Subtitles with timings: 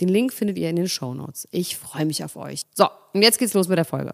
[0.00, 1.46] Den Link findet ihr in den Show Notes.
[1.50, 2.62] Ich freue mich auf euch.
[2.74, 4.12] So, und jetzt geht's los mit der Folge.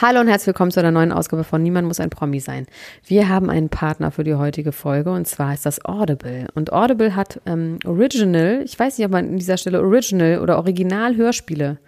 [0.00, 2.66] Hallo und herzlich willkommen zu einer neuen Ausgabe von Niemand muss ein Promi sein.
[3.06, 6.48] Wir haben einen Partner für die heutige Folge und zwar ist das Audible.
[6.54, 10.58] Und Audible hat ähm, Original, ich weiß nicht, ob man an dieser Stelle Original oder
[10.58, 11.78] Original-Hörspiele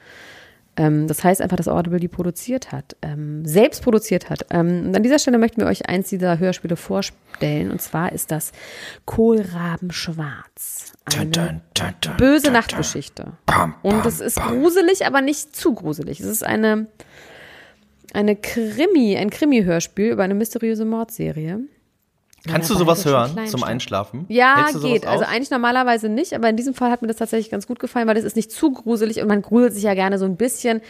[0.78, 4.46] ähm, das heißt einfach, dass Audible die produziert hat, ähm, selbst produziert hat.
[4.50, 7.70] Ähm, und an dieser Stelle möchten wir euch eins dieser Hörspiele vorstellen.
[7.72, 8.52] Und zwar ist das
[9.04, 10.92] Kohlraben Schwarz.
[11.16, 11.60] Eine
[12.16, 13.32] böse Nachtgeschichte.
[13.82, 16.20] Und es ist gruselig, aber nicht zu gruselig.
[16.20, 16.86] Es ist eine,
[18.12, 21.60] eine Krimi, ein Krimi-Hörspiel über eine mysteriöse Mordserie.
[22.48, 24.24] Kannst du sowas hören zum Einschlafen?
[24.28, 25.06] Ja, geht.
[25.06, 28.08] Also eigentlich normalerweise nicht, aber in diesem Fall hat mir das tatsächlich ganz gut gefallen,
[28.08, 30.80] weil es ist nicht zu gruselig und man gruselt sich ja gerne so ein bisschen,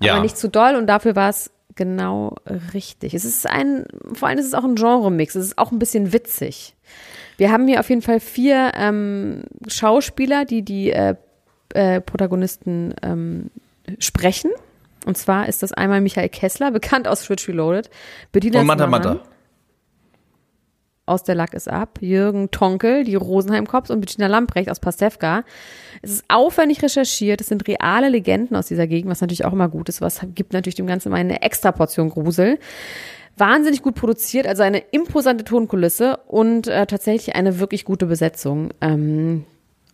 [0.00, 0.14] ja.
[0.14, 2.34] aber nicht zu doll und dafür war es genau
[2.74, 3.14] richtig.
[3.14, 5.34] Es ist ein, vor allem ist es auch ein Genre-Mix.
[5.34, 6.74] Es ist auch ein bisschen witzig.
[7.36, 11.14] Wir haben hier auf jeden Fall vier ähm, Schauspieler, die die äh,
[11.74, 13.50] äh, Protagonisten ähm,
[13.98, 14.50] sprechen.
[15.04, 17.90] Und zwar ist das einmal Michael Kessler, bekannt aus Switch Reloaded.
[18.32, 19.20] Bediener Und Manta Manta
[21.06, 25.44] aus Der Lack ist ab, Jürgen Tonkel, die Rosenheim-Cops und Bettina Lamprecht aus Pastewka.
[26.02, 29.68] Es ist aufwendig recherchiert, es sind reale Legenden aus dieser Gegend, was natürlich auch immer
[29.68, 32.58] gut ist, was gibt natürlich dem Ganzen mal eine extra Portion Grusel.
[33.38, 38.70] Wahnsinnig gut produziert, also eine imposante Tonkulisse und äh, tatsächlich eine wirklich gute Besetzung.
[38.80, 39.44] Ähm,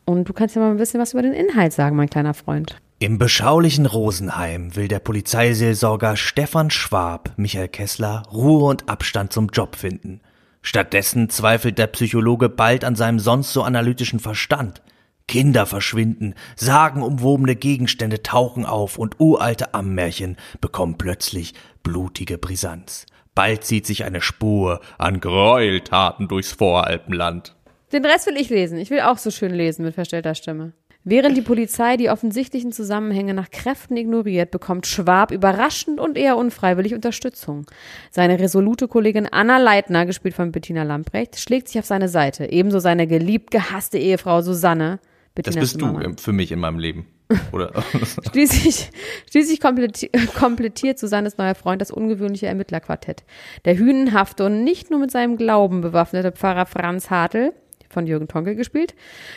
[0.05, 2.81] und du kannst ja mal ein bisschen was über den Inhalt sagen, mein kleiner Freund.
[3.01, 9.77] Im beschaulichen Rosenheim will der Polizeiseelsorger Stefan Schwab, Michael Kessler, Ruhe und Abstand zum Job
[9.77, 10.21] finden–
[10.63, 14.81] Stattdessen zweifelt der Psychologe bald an seinem sonst so analytischen Verstand.
[15.29, 23.07] Kinder verschwinden, sagenumwobene Gegenstände tauchen auf und uralte Ammenmärchen bekommen plötzlich blutige Brisanz.
[23.35, 27.57] Bald zieht sich eine Spur an Gräueltaten durchs Voralpenland.
[27.93, 28.79] Den Rest will ich lesen.
[28.79, 30.73] Ich will auch so schön lesen mit verstellter Stimme.
[31.05, 36.95] Während die Polizei die offensichtlichen Zusammenhänge nach Kräften ignoriert, bekommt Schwab überraschend und eher unfreiwillig
[36.95, 37.67] Unterstützung.
[38.11, 42.53] Seine resolute Kollegin Anna Leitner, gespielt von Bettina Lamprecht, schlägt sich auf seine Seite.
[42.53, 45.01] Ebenso seine geliebt gehasste Ehefrau Susanne.
[45.35, 47.07] Bettina das bist du für mich in meinem Leben.
[47.53, 47.73] Oder?
[48.31, 48.91] schließlich
[49.31, 53.25] schließlich komplettiert Susannes neuer Freund das ungewöhnliche Ermittlerquartett.
[53.65, 57.53] Der hünenhafte und nicht nur mit seinem Glauben bewaffnete Pfarrer Franz Hartl
[57.93, 58.95] von Jürgen Tonke gespielt.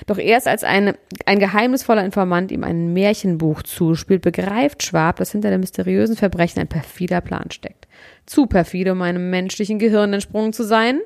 [0.08, 0.94] Doch erst als ein,
[1.26, 6.68] ein geheimnisvoller Informant ihm ein Märchenbuch zuspielt, begreift Schwab, dass hinter dem mysteriösen Verbrechen ein
[6.68, 7.88] perfider Plan steckt.
[8.26, 11.02] Zu perfide, um einem menschlichen Gehirn entsprungen zu sein.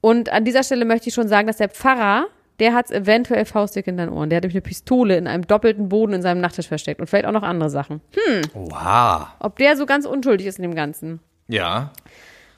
[0.00, 2.26] Und an dieser Stelle möchte ich schon sagen, dass der Pfarrer,
[2.58, 4.30] der hat eventuell faustdick in den Ohren.
[4.30, 7.26] Der hat nämlich eine Pistole in einem doppelten Boden in seinem Nachttisch versteckt und vielleicht
[7.26, 8.00] auch noch andere Sachen.
[8.12, 8.42] Hm.
[8.52, 9.28] Wow.
[9.38, 11.20] Ob der so ganz unschuldig ist in dem Ganzen.
[11.48, 11.92] Ja.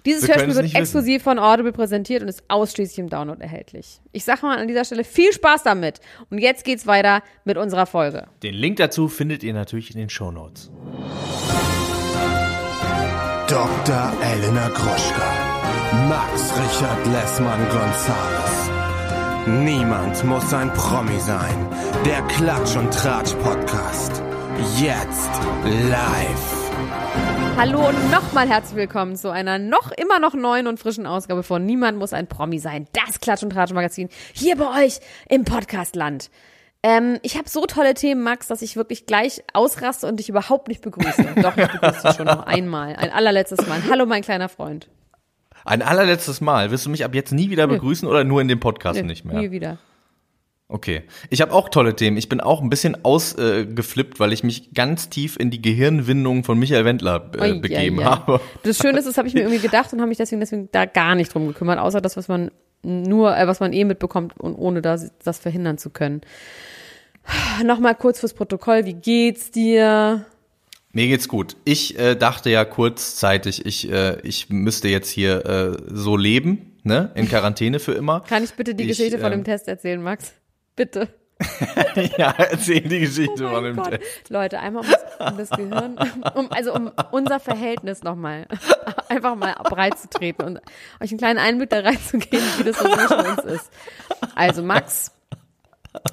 [0.05, 1.25] Dieses Hörspiel wird exklusiv wissen.
[1.25, 4.01] von Audible präsentiert und ist ausschließlich im Download erhältlich.
[4.13, 6.01] Ich sage mal an dieser Stelle viel Spaß damit.
[6.31, 8.27] Und jetzt geht's weiter mit unserer Folge.
[8.43, 10.71] Den Link dazu findet ihr natürlich in den Show Notes.
[13.49, 14.13] Dr.
[14.23, 15.55] Elena Gruschka.
[16.09, 18.71] Max Richard Lessmann Gonzales.
[19.47, 21.69] Niemand muss ein Promi sein.
[22.05, 24.23] Der Klatsch und Tratsch Podcast.
[24.81, 25.31] Jetzt
[25.65, 26.64] live.
[27.57, 31.65] Hallo und nochmal herzlich willkommen zu einer noch immer noch neuen und frischen Ausgabe von
[31.65, 32.89] Niemand muss ein Promi sein.
[32.93, 34.99] Das Klatsch und Tratsch Magazin hier bei euch
[35.29, 36.31] im Podcastland.
[36.83, 40.67] Ähm, ich habe so tolle Themen, Max, dass ich wirklich gleich ausraste und dich überhaupt
[40.69, 41.25] nicht begrüße.
[41.43, 42.97] Doch, ich begrüße dich schon noch einmal.
[42.97, 43.81] Ein allerletztes Mal.
[43.89, 44.89] Hallo, mein kleiner Freund.
[45.65, 46.73] Ein allerletztes Mal.
[46.73, 48.12] Wirst du mich ab jetzt nie wieder begrüßen Nö.
[48.12, 49.41] oder nur in dem Podcast Nö, nicht mehr?
[49.41, 49.79] Nie wieder.
[50.75, 51.05] Okay.
[51.31, 52.17] Ich habe auch tolle Themen.
[52.17, 56.43] Ich bin auch ein bisschen ausgeflippt, äh, weil ich mich ganz tief in die Gehirnwindung
[56.43, 58.11] von Michael Wendler äh, Oi, begeben ja, ja.
[58.26, 58.41] habe.
[58.65, 60.85] Das Schöne ist, das habe ich mir irgendwie gedacht und habe mich deswegen, deswegen da
[60.85, 62.50] gar nicht drum gekümmert, außer das, was man
[62.82, 66.23] nur, äh, was man eh mitbekommt und ohne das, das verhindern zu können.
[67.65, 70.26] Nochmal kurz fürs Protokoll, wie geht's dir?
[70.91, 71.55] Mir geht's gut.
[71.65, 77.12] Ich äh, dachte ja kurzzeitig, ich, äh, ich müsste jetzt hier äh, so leben, ne?
[77.15, 78.23] In Quarantäne für immer.
[78.23, 80.35] Kann ich bitte die ich, Geschichte von dem ähm, Test erzählen, Max?
[80.76, 81.09] Bitte.
[82.17, 83.91] ja, erzähl die Geschichte Oh von dem Gott.
[83.91, 84.31] Test.
[84.31, 84.85] Leute, einmal
[85.19, 85.99] um das, Gehirn,
[86.35, 88.47] um, also um unser Verhältnis nochmal,
[89.09, 90.61] einfach mal breit zu treten und
[91.00, 93.71] euch einen kleinen Einblick da reinzugeben, wie das so zwischen uns ist.
[94.35, 95.12] Also Max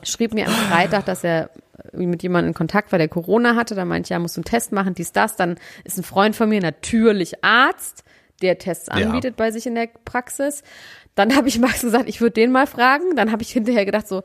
[0.04, 1.52] schrieb mir am Freitag, dass er
[1.94, 3.76] mit jemandem in Kontakt war, der Corona hatte.
[3.76, 5.36] Da meinte ich, ja, musst du einen Test machen, dies, das.
[5.36, 8.04] Dann ist ein Freund von mir natürlich Arzt,
[8.42, 10.64] der Tests anbietet bei sich in der Praxis.
[11.16, 13.16] Dann habe ich Max gesagt, ich würde den mal fragen.
[13.16, 14.24] Dann habe ich hinterher gedacht, so,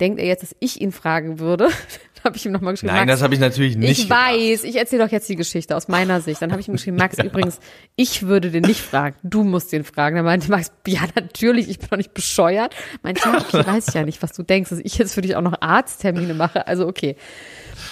[0.00, 1.68] denkt er jetzt, dass ich ihn fragen würde?
[2.24, 4.04] Habe ich ihm nochmal geschrieben, Nein, Max, das habe ich natürlich nicht.
[4.04, 6.40] ich weiß, ich erzähle doch jetzt die Geschichte aus meiner Sicht.
[6.40, 7.58] Dann habe ich ihm geschrieben, Max, übrigens,
[7.96, 10.14] ich würde den nicht fragen, du musst den fragen.
[10.14, 12.76] Dann meinte Max, ja, natürlich, ich bin doch nicht bescheuert.
[13.02, 15.34] Meinte, ja, okay, weiß ich ja nicht, was du denkst, dass ich jetzt für dich
[15.34, 16.68] auch noch Arzttermine mache.
[16.68, 17.16] Also okay.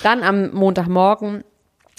[0.04, 1.42] Dann am Montagmorgen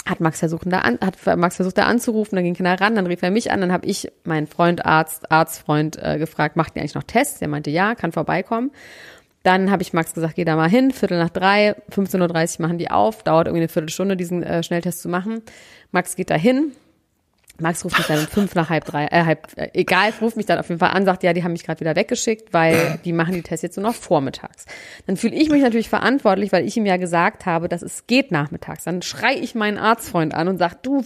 [0.06, 3.06] hat Max versucht, da an, hat Max versucht, da anzurufen, dann ging keiner ran, dann
[3.06, 6.82] rief er mich an, dann habe ich meinen Freund, Arzt, Arztfreund äh, gefragt, macht ihr
[6.82, 7.40] eigentlich noch Tests?
[7.40, 8.72] Der meinte, ja, kann vorbeikommen.
[9.44, 12.78] Dann habe ich Max gesagt, geh da mal hin, Viertel nach drei, 15.30 Uhr machen
[12.78, 15.42] die auf, dauert irgendwie eine Viertelstunde, diesen äh, Schnelltest zu machen.
[15.92, 16.74] Max geht da hin.
[17.62, 20.46] Max ruft mich dann um fünf nach halb drei, äh, halb, äh, egal, ruft mich
[20.46, 23.14] dann auf jeden Fall an, sagt, ja, die haben mich gerade wieder weggeschickt, weil die
[23.14, 24.66] machen die Tests jetzt nur noch vormittags.
[25.08, 28.32] Dann fühle ich mich natürlich verantwortlich, weil ich ihm ja gesagt habe, dass es geht
[28.32, 28.84] nachmittags.
[28.84, 31.04] Dann schrei ich meinen Arztfreund an und sag, du,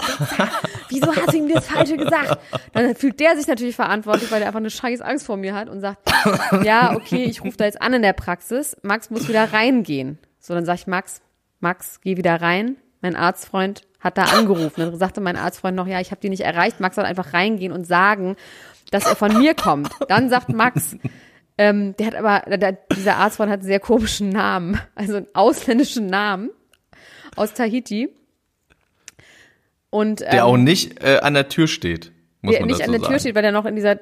[0.89, 2.39] wieso hast du ihm das Falsche gesagt?
[2.73, 5.69] Dann fühlt der sich natürlich verantwortlich, weil er einfach eine scheiß Angst vor mir hat
[5.69, 5.99] und sagt,
[6.63, 10.17] ja, okay, ich rufe da jetzt an in der Praxis, Max muss wieder reingehen.
[10.39, 11.21] So, dann sag ich, Max,
[11.59, 12.77] Max, geh wieder rein.
[13.01, 14.81] Mein Arztfreund hat da angerufen.
[14.81, 16.79] Dann sagte mein Arztfreund noch, ja, ich habe die nicht erreicht.
[16.79, 18.35] Max soll einfach reingehen und sagen,
[18.91, 19.89] dass er von mir kommt.
[20.07, 20.95] Dann sagt Max,
[21.57, 26.07] ähm, der hat aber, der, dieser Arztfreund hat einen sehr komischen Namen, also einen ausländischen
[26.07, 26.49] Namen
[27.35, 28.09] aus Tahiti.
[29.89, 32.11] Und, ähm, Der auch nicht äh, an der Tür steht.
[32.45, 33.11] Muss der nicht an der sagen.
[33.11, 33.97] Tür steht, weil der noch in dieser, äh,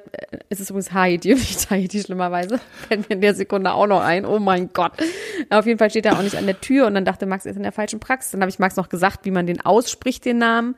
[0.48, 4.02] es ist übrigens Haiti und nicht Tahiti schlimmerweise, fällt mir in der Sekunde auch noch
[4.02, 4.92] ein, oh mein Gott.
[5.50, 7.50] Auf jeden Fall steht er auch nicht an der Tür und dann dachte Max, er
[7.50, 8.32] ist in der falschen Praxis.
[8.32, 10.76] Dann habe ich Max noch gesagt, wie man den ausspricht, den Namen.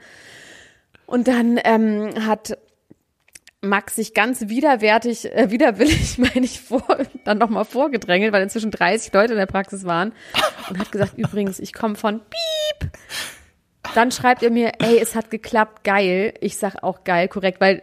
[1.07, 2.59] Und dann ähm, hat
[3.61, 6.85] Max sich ganz widerwärtig, äh, widerwillig, meine ich, vor,
[7.25, 10.13] dann nochmal vorgedrängelt, weil inzwischen 30 Leute in der Praxis waren
[10.69, 12.91] und hat gesagt, übrigens, ich komme von Piep.
[13.95, 16.35] Dann schreibt er mir, ey, es hat geklappt, geil.
[16.41, 17.83] Ich sag auch geil, korrekt, weil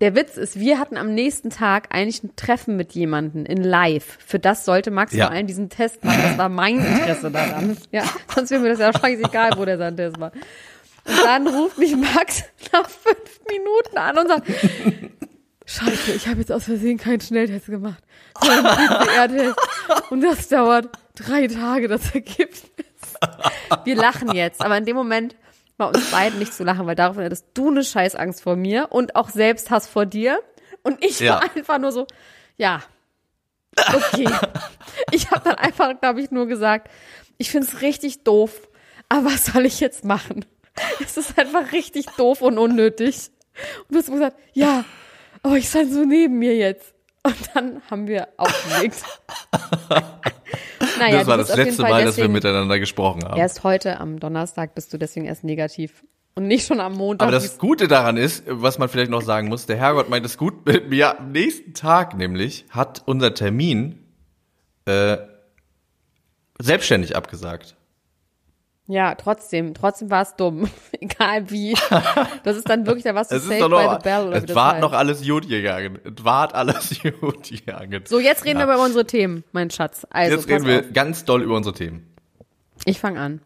[0.00, 4.16] der Witz ist, wir hatten am nächsten Tag eigentlich ein Treffen mit jemandem in live.
[4.24, 5.26] Für das sollte Max Ja.
[5.26, 6.22] vor allem diesen Test machen.
[6.22, 7.76] Das war mein Interesse daran.
[7.92, 8.04] Ja,
[8.34, 10.32] sonst wäre mir das ja scheißegal, wo der sein Test war.
[11.04, 14.46] Und dann ruft mich Max nach fünf Minuten an und sagt,
[15.66, 18.02] Scheiße, ich habe jetzt aus Versehen keinen Schnelltest gemacht.
[18.40, 19.56] sondern einen PCR-Test.
[20.10, 22.64] Und das dauert drei Tage, das Ergebnis.
[23.84, 25.36] Wir lachen jetzt, aber in dem Moment
[25.76, 29.16] war uns beiden nicht zu lachen, weil daraufhin hattest du eine Scheißangst vor mir und
[29.16, 30.40] auch Selbsthass vor dir.
[30.82, 31.34] Und ich Ja.
[31.34, 32.06] war einfach nur so,
[32.56, 32.82] ja,
[33.94, 34.28] okay.
[35.12, 36.90] Ich habe dann einfach, glaube ich, nur gesagt,
[37.38, 38.68] ich find's richtig doof,
[39.08, 40.44] aber was soll ich jetzt machen?
[41.02, 43.30] Es ist einfach richtig doof und unnötig.
[43.88, 44.84] Und du hast gesagt, ja,
[45.42, 46.94] aber ich stand so neben mir jetzt.
[47.22, 49.02] Und dann haben wir aufgelegt.
[50.98, 53.38] naja, das war das letzte Mal, dass wir deswegen- miteinander gesprochen haben.
[53.38, 56.04] Erst heute am Donnerstag bist du deswegen erst negativ.
[56.34, 57.26] Und nicht schon am Montag.
[57.26, 60.38] Aber das Gute daran ist, was man vielleicht noch sagen muss, der Herrgott meint es
[60.38, 61.18] gut mit mir.
[61.18, 63.98] Am nächsten Tag nämlich hat unser Termin
[64.86, 65.18] äh,
[66.58, 67.76] selbstständig abgesagt.
[68.90, 69.72] Ja, trotzdem.
[69.74, 70.68] Trotzdem war es dumm.
[71.00, 71.74] Egal wie.
[72.44, 74.72] Das ist dann wirklich, da du Es doch by noch, the bell oder es war
[74.72, 74.80] heißt.
[74.82, 75.98] noch alles gut gegangen.
[76.04, 78.02] Es war alles gut gegangen.
[78.06, 78.66] So, jetzt reden Ja.
[78.66, 80.06] wir über unsere Themen, mein Schatz.
[80.10, 80.92] Also, Jetzt reden wir auf.
[80.92, 82.06] ganz doll über unsere Themen.
[82.84, 83.40] Ich fange an.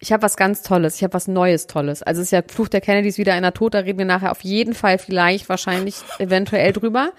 [0.00, 0.96] Ich habe was ganz Tolles.
[0.96, 2.02] Ich habe was Neues Tolles.
[2.02, 3.72] Also es ist ja Fluch der Kennedys wieder einer tot.
[3.74, 7.12] Da reden wir nachher auf jeden Fall vielleicht, wahrscheinlich, eventuell drüber.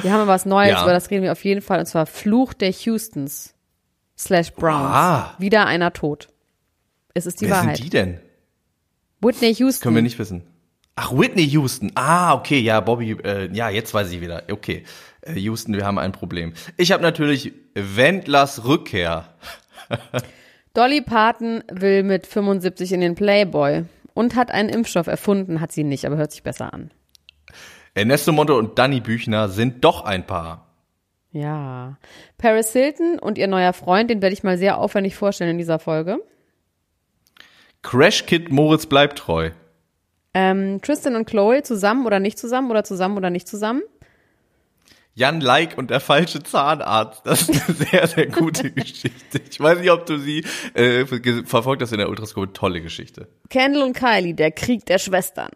[0.00, 0.82] Wir haben aber was Neues, Ja.
[0.82, 1.78] über das reden wir auf jeden Fall.
[1.80, 3.54] Und zwar Fluch der Houstons
[4.22, 4.94] slash Browns.
[4.94, 5.34] Ah.
[5.38, 6.28] Wieder einer tot.
[7.14, 7.76] Es ist die Wer Wahrheit.
[7.76, 8.20] sind die denn?
[9.20, 9.82] Whitney Houston.
[9.82, 10.44] Können wir nicht wissen.
[10.96, 11.92] Ach, Whitney Houston.
[11.94, 14.42] Ah, okay, ja, Bobby, äh, ja, jetzt weiß ich wieder.
[14.50, 14.84] Okay,
[15.22, 16.52] äh, Houston, wir haben ein Problem.
[16.76, 19.34] Ich habe natürlich Wendlers Rückkehr.
[20.74, 25.60] Dolly Parton will mit 75 in den Playboy und hat einen Impfstoff erfunden.
[25.60, 26.90] Hat sie nicht, aber hört sich besser an.
[27.94, 30.71] Ernesto Monte und Danny Büchner sind doch ein Paar.
[31.32, 31.96] Ja.
[32.38, 35.78] Paris Hilton und ihr neuer Freund, den werde ich mal sehr aufwendig vorstellen in dieser
[35.78, 36.18] Folge.
[37.82, 39.50] Crash Kid Moritz bleibt treu.
[40.34, 43.82] Ähm, Tristan und Chloe zusammen oder nicht zusammen oder zusammen oder nicht zusammen.
[45.14, 47.26] Jan Like und der falsche Zahnarzt.
[47.26, 49.40] Das ist eine sehr, sehr gute Geschichte.
[49.50, 51.04] Ich weiß nicht, ob du sie äh,
[51.44, 52.54] verfolgt hast in der Ultraskop.
[52.54, 53.28] Tolle Geschichte.
[53.50, 55.50] Kendall und Kylie, der Krieg der Schwestern.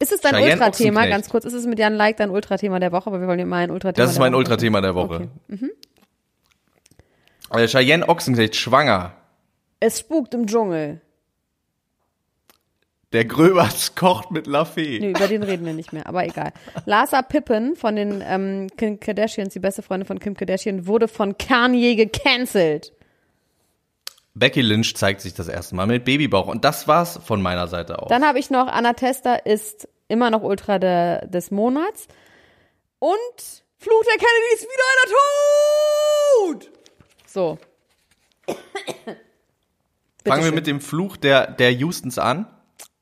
[0.00, 1.06] Ist es dein Ultrathema?
[1.06, 3.08] Ganz kurz, ist es mit Jan Like dein Ultrathema der Woche?
[3.08, 4.34] Aber wir wollen mal ein Ultrathema Das ist mein.
[4.34, 5.28] Ultrathema der Woche.
[5.50, 5.70] Okay.
[7.50, 9.14] Äh, Cheyenne Ochsenknecht schwanger.
[9.80, 11.00] Es spukt im Dschungel.
[13.12, 14.98] Der Gröbers kocht mit Lafay.
[15.00, 16.52] Nee, über den reden wir nicht mehr, aber egal.
[16.84, 21.38] Larsa Pippen von den ähm, Kim Kardashians, die beste Freundin von Kim Kardashian, wurde von
[21.38, 22.92] Kanye gecancelt.
[24.34, 26.46] Becky Lynch zeigt sich das erste Mal mit Babybauch.
[26.46, 28.08] Und das war's von meiner Seite auch.
[28.08, 32.06] Dann habe ich noch, Anna Tester ist immer noch Ultra de, des Monats.
[32.98, 33.18] Und
[33.76, 36.70] Fluch der Kennedy ist wieder einer tot!
[37.26, 37.58] So.
[40.26, 42.46] Fangen wir mit dem Fluch der, der Houstons an.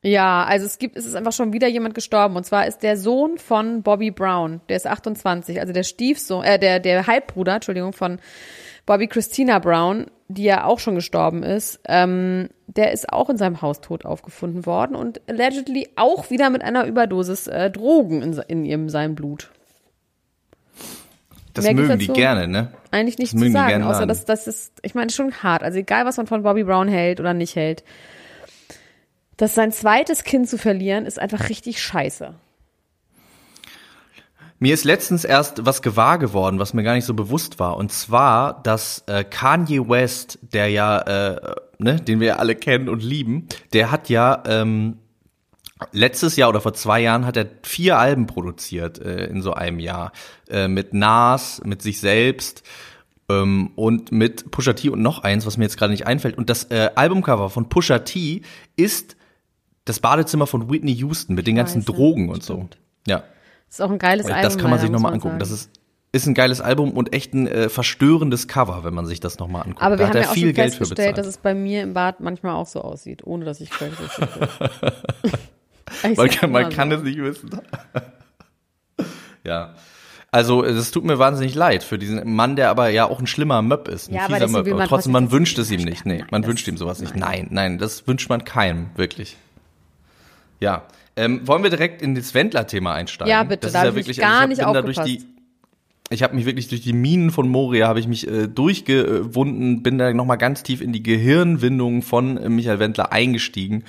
[0.02, 2.36] Ja, also es gibt, es ist einfach schon wieder jemand gestorben.
[2.36, 4.60] Und zwar ist der Sohn von Bobby Brown.
[4.68, 8.20] Der ist 28, also der Stiefsohn, äh, der, der Halbbruder, Entschuldigung, von
[8.86, 11.80] Bobby Christina Brown, die ja auch schon gestorben ist.
[11.86, 16.62] Ähm, der ist auch in seinem Haus tot aufgefunden worden und allegedly auch wieder mit
[16.62, 19.50] einer Überdosis äh, Drogen in, in ihrem, seinem Blut.
[21.52, 22.68] Das Mehr mögen die gerne, ne?
[22.90, 25.62] Eigentlich nichts Das mögen zu sagen, gerne außer dass das ist, ich meine, schon hart.
[25.62, 27.82] Also egal, was man von Bobby Brown hält oder nicht hält.
[29.36, 32.34] Das sein zweites Kind zu verlieren, ist einfach richtig scheiße.
[34.58, 37.76] Mir ist letztens erst was gewahr geworden, was mir gar nicht so bewusst war.
[37.76, 42.88] Und zwar, dass äh, Kanye West, der ja, äh, ne, den wir ja alle kennen
[42.88, 44.98] und lieben, der hat ja ähm,
[45.92, 49.78] letztes Jahr oder vor zwei Jahren hat er vier Alben produziert äh, in so einem
[49.78, 50.12] Jahr.
[50.48, 52.62] Äh, mit Nas, mit sich selbst
[53.28, 56.38] ähm, und mit Pusha T und noch eins, was mir jetzt gerade nicht einfällt.
[56.38, 58.42] Und das äh, Albumcover von Pusha T
[58.76, 59.16] ist
[59.84, 62.68] das Badezimmer von Whitney Houston mit den ganzen Drogen und so.
[63.06, 63.22] Ja.
[63.68, 64.42] Das ist auch ein geiles Album.
[64.42, 65.38] Das kann man sich nochmal man angucken.
[65.38, 65.60] Das sagen.
[65.60, 65.80] ist,
[66.12, 69.62] ist ein geiles Album und echt ein äh, verstörendes Cover, wenn man sich das nochmal
[69.62, 69.82] anguckt.
[69.82, 71.82] Aber da wir hat haben ja auch viel schon Geld festgestellt, dass es bei mir
[71.82, 73.70] im Bad manchmal auch so aussieht, ohne dass ich.
[76.10, 76.96] Ich man kann, man kann so.
[76.96, 77.48] es nicht wissen.
[79.44, 79.74] ja.
[80.32, 83.62] Also, es tut mir wahnsinnig leid für diesen Mann, der aber ja auch ein schlimmer
[83.62, 84.08] Möb ist.
[84.10, 84.66] Ein Ja, fieser Möb.
[84.66, 86.04] Aber man trotzdem, man wünscht es ihm nicht.
[86.04, 87.14] Nee, man Das- wünscht ihm sowas nicht.
[87.16, 87.42] nein.
[87.42, 89.36] Nein, nein, das wünscht man keinem, wirklich.
[90.60, 90.82] Ja.
[91.16, 93.30] Ähm, wollen wir direkt in das Wendler-Thema einsteigen?
[93.30, 95.08] Ja, bitte, Das da ist hab ich wirklich, gar also ich nicht hab- durch aufgepasst.
[95.08, 95.36] die
[96.08, 99.98] ich habe mich wirklich durch die Minen von Moria habe ich mich äh, durchgewunden, bin
[99.98, 103.82] da noch mal ganz tief in die Gehirnwindungen von äh, Michael Wendler eingestiegen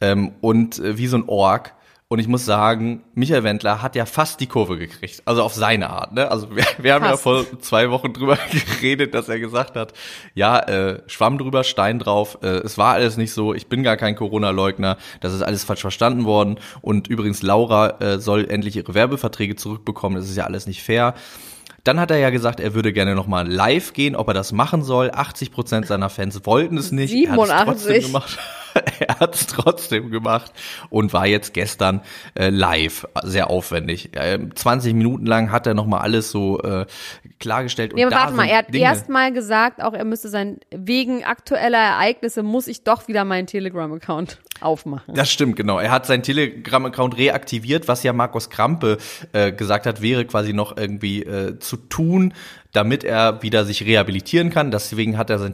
[0.00, 1.74] ähm, und äh, wie so ein Ork.
[2.10, 5.20] Und ich muss sagen, Michael Wendler hat ja fast die Kurve gekriegt.
[5.26, 6.14] Also auf seine Art.
[6.14, 6.30] Ne?
[6.30, 7.22] Also wir, wir haben ja Fast.
[7.22, 8.38] vor zwei Wochen drüber
[8.80, 9.92] geredet, dass er gesagt hat,
[10.34, 12.38] ja, äh, Schwamm drüber, Stein drauf.
[12.42, 13.52] Äh, es war alles nicht so.
[13.52, 14.96] Ich bin gar kein Corona-Leugner.
[15.20, 16.58] Das ist alles falsch verstanden worden.
[16.80, 20.18] Und übrigens, Laura äh, soll endlich ihre Werbeverträge zurückbekommen.
[20.18, 21.12] Das ist ja alles nicht fair.
[21.84, 24.82] Dann hat er ja gesagt, er würde gerne nochmal live gehen, ob er das machen
[24.82, 25.10] soll.
[25.10, 27.12] 80 Prozent seiner Fans wollten es nicht.
[27.12, 27.66] Er hat es 87.
[27.66, 28.38] trotzdem gemacht.
[29.00, 30.52] er hat es trotzdem gemacht
[30.90, 32.00] und war jetzt gestern
[32.34, 34.10] äh, live, sehr aufwendig.
[34.14, 36.86] Ähm, 20 Minuten lang hat er nochmal alles so äh,
[37.38, 37.92] klargestellt.
[37.94, 41.24] Nee, und warte mal, er hat Dinge- erst mal gesagt, auch er müsste sein, wegen
[41.24, 45.14] aktueller Ereignisse muss ich doch wieder meinen Telegram-Account aufmachen.
[45.14, 45.78] Das stimmt, genau.
[45.78, 48.98] Er hat seinen Telegram-Account reaktiviert, was ja Markus Krampe
[49.32, 52.34] äh, gesagt hat, wäre quasi noch irgendwie äh, zu tun,
[52.72, 54.70] damit er wieder sich rehabilitieren kann.
[54.70, 55.52] Deswegen hat er seinen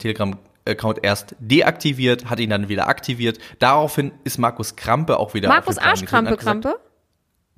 [0.65, 3.39] Telegram-Account erst deaktiviert, hat ihn dann wieder aktiviert.
[3.59, 6.79] Daraufhin ist Markus Krampe auch wieder Markus Arschkrampe, Krampe?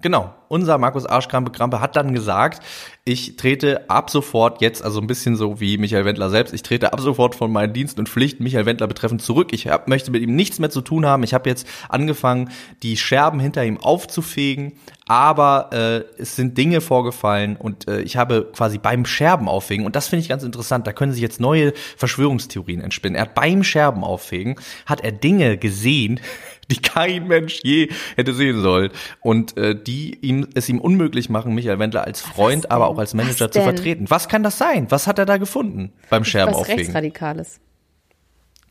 [0.07, 2.63] Genau, unser Markus Arschkrampe Krampe hat dann gesagt,
[3.05, 6.93] ich trete ab sofort jetzt, also ein bisschen so wie Michael Wendler selbst, ich trete
[6.93, 9.49] ab sofort von meinen Diensten und Pflichten Michael Wendler betreffend zurück.
[9.53, 11.25] Ich hab, möchte mit ihm nichts mehr zu tun haben.
[11.25, 12.51] Ich habe jetzt angefangen,
[12.85, 14.75] die Scherben hinter ihm aufzufegen,
[15.09, 19.97] aber äh, es sind Dinge vorgefallen und äh, ich habe quasi beim Scherben aufhegen, und
[19.97, 23.17] das finde ich ganz interessant, da können sich jetzt neue Verschwörungstheorien entspinnen.
[23.17, 26.21] Er hat beim Scherben aufhegen, hat er Dinge gesehen,
[26.71, 31.55] die kein Mensch je hätte sehen sollen und äh, die ihm es ihm unmöglich machen,
[31.55, 34.07] Michael Wendler als Freund, aber auch als Manager zu vertreten.
[34.09, 34.91] Was kann das sein?
[34.91, 36.69] Was hat er da gefunden beim Scherben Was?
[36.69, 37.61] Rechtsradikales.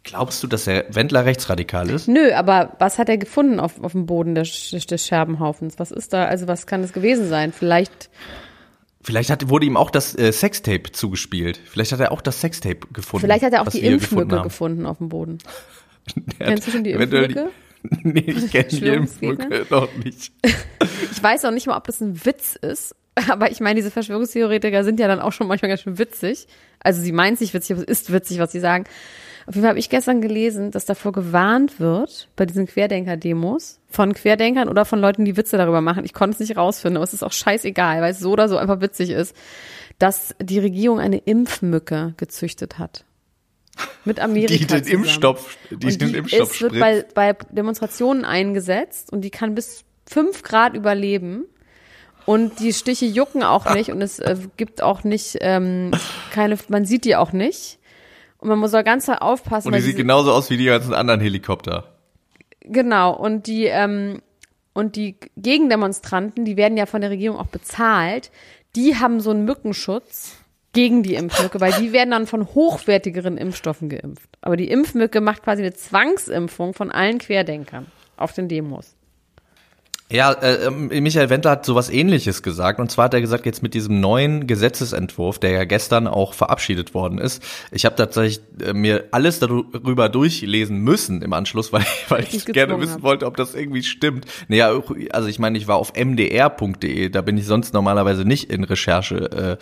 [0.03, 2.07] Glaubst du, dass der Wendler rechtsradikal ist?
[2.07, 5.79] Nö, aber was hat er gefunden auf, auf dem Boden des, des Scherbenhaufens?
[5.79, 7.51] Was ist da, also was kann es gewesen sein?
[7.51, 8.11] Vielleicht,
[9.01, 11.59] Vielleicht hat, wurde ihm auch das äh, Sextape zugespielt.
[11.63, 13.25] Vielleicht hat er auch das Sextape gefunden.
[13.25, 14.43] vielleicht hat er auch die Impfmücke haben.
[14.43, 15.37] gefunden auf dem Boden.
[16.39, 17.51] Kennst du schon die Impfmücke?
[18.03, 18.87] nee, ich kenne die?
[18.87, 20.31] Impfmücke noch nicht.
[21.11, 22.93] Ich weiß auch nicht mal, ob das ein Witz ist,
[23.29, 26.47] aber ich meine, diese Verschwörungstheoretiker sind ja dann auch schon manchmal ganz schön witzig.
[26.79, 28.85] Also sie meinen es nicht witzig, aber es ist witzig, was sie sagen.
[29.47, 34.13] Auf jeden Fall habe ich gestern gelesen, dass davor gewarnt wird, bei diesen Querdenker-Demos, von
[34.13, 36.03] Querdenkern oder von Leuten, die Witze darüber machen.
[36.03, 38.57] Ich konnte es nicht rausfinden, aber es ist auch scheißegal, weil es so oder so
[38.57, 39.35] einfach witzig ist,
[39.99, 43.04] dass die Regierung eine Impfmücke gezüchtet hat.
[44.05, 45.03] Mit Amerika Die den zusammen.
[45.03, 49.55] Impfstoff, die und den die Impfstoff ist, wird bei, bei Demonstrationen eingesetzt und die kann
[49.55, 51.45] bis fünf Grad überleben.
[52.25, 55.91] Und die Stiche jucken auch nicht und es äh, gibt auch nicht ähm,
[56.31, 57.77] keine, man sieht die auch nicht.
[58.37, 59.67] Und man muss auch ganz aufpassen.
[59.67, 61.95] Und die sieht genauso aus wie die ganzen anderen Helikopter.
[62.61, 64.21] Genau, und die, ähm,
[64.73, 68.31] und die Gegendemonstranten, die werden ja von der Regierung auch bezahlt,
[68.75, 70.33] die haben so einen Mückenschutz
[70.75, 74.29] gegen die Impfmücke, weil die werden dann von hochwertigeren Impfstoffen geimpft.
[74.41, 78.94] Aber die Impfmücke macht quasi eine Zwangsimpfung von allen Querdenkern auf den Demos.
[80.11, 82.79] Ja, äh, ähm, Michael Wendler hat sowas ähnliches gesagt.
[82.79, 86.93] Und zwar hat er gesagt, jetzt mit diesem neuen Gesetzesentwurf, der ja gestern auch verabschiedet
[86.93, 87.41] worden ist.
[87.71, 92.45] Ich habe tatsächlich äh, mir alles darüber durchlesen müssen im Anschluss, weil, weil ich ich
[92.45, 93.01] gerne wissen hab.
[93.01, 94.25] wollte, ob das irgendwie stimmt.
[94.47, 98.63] Naja, also ich meine, ich war auf mdr.de, da bin ich sonst normalerweise nicht in
[98.63, 99.57] Recherche, äh,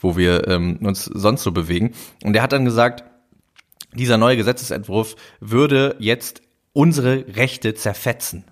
[0.00, 1.92] wo wir ähm, uns sonst so bewegen.
[2.22, 3.02] Und er hat dann gesagt,
[3.94, 6.40] dieser neue Gesetzesentwurf würde jetzt
[6.72, 8.44] unsere Rechte zerfetzen.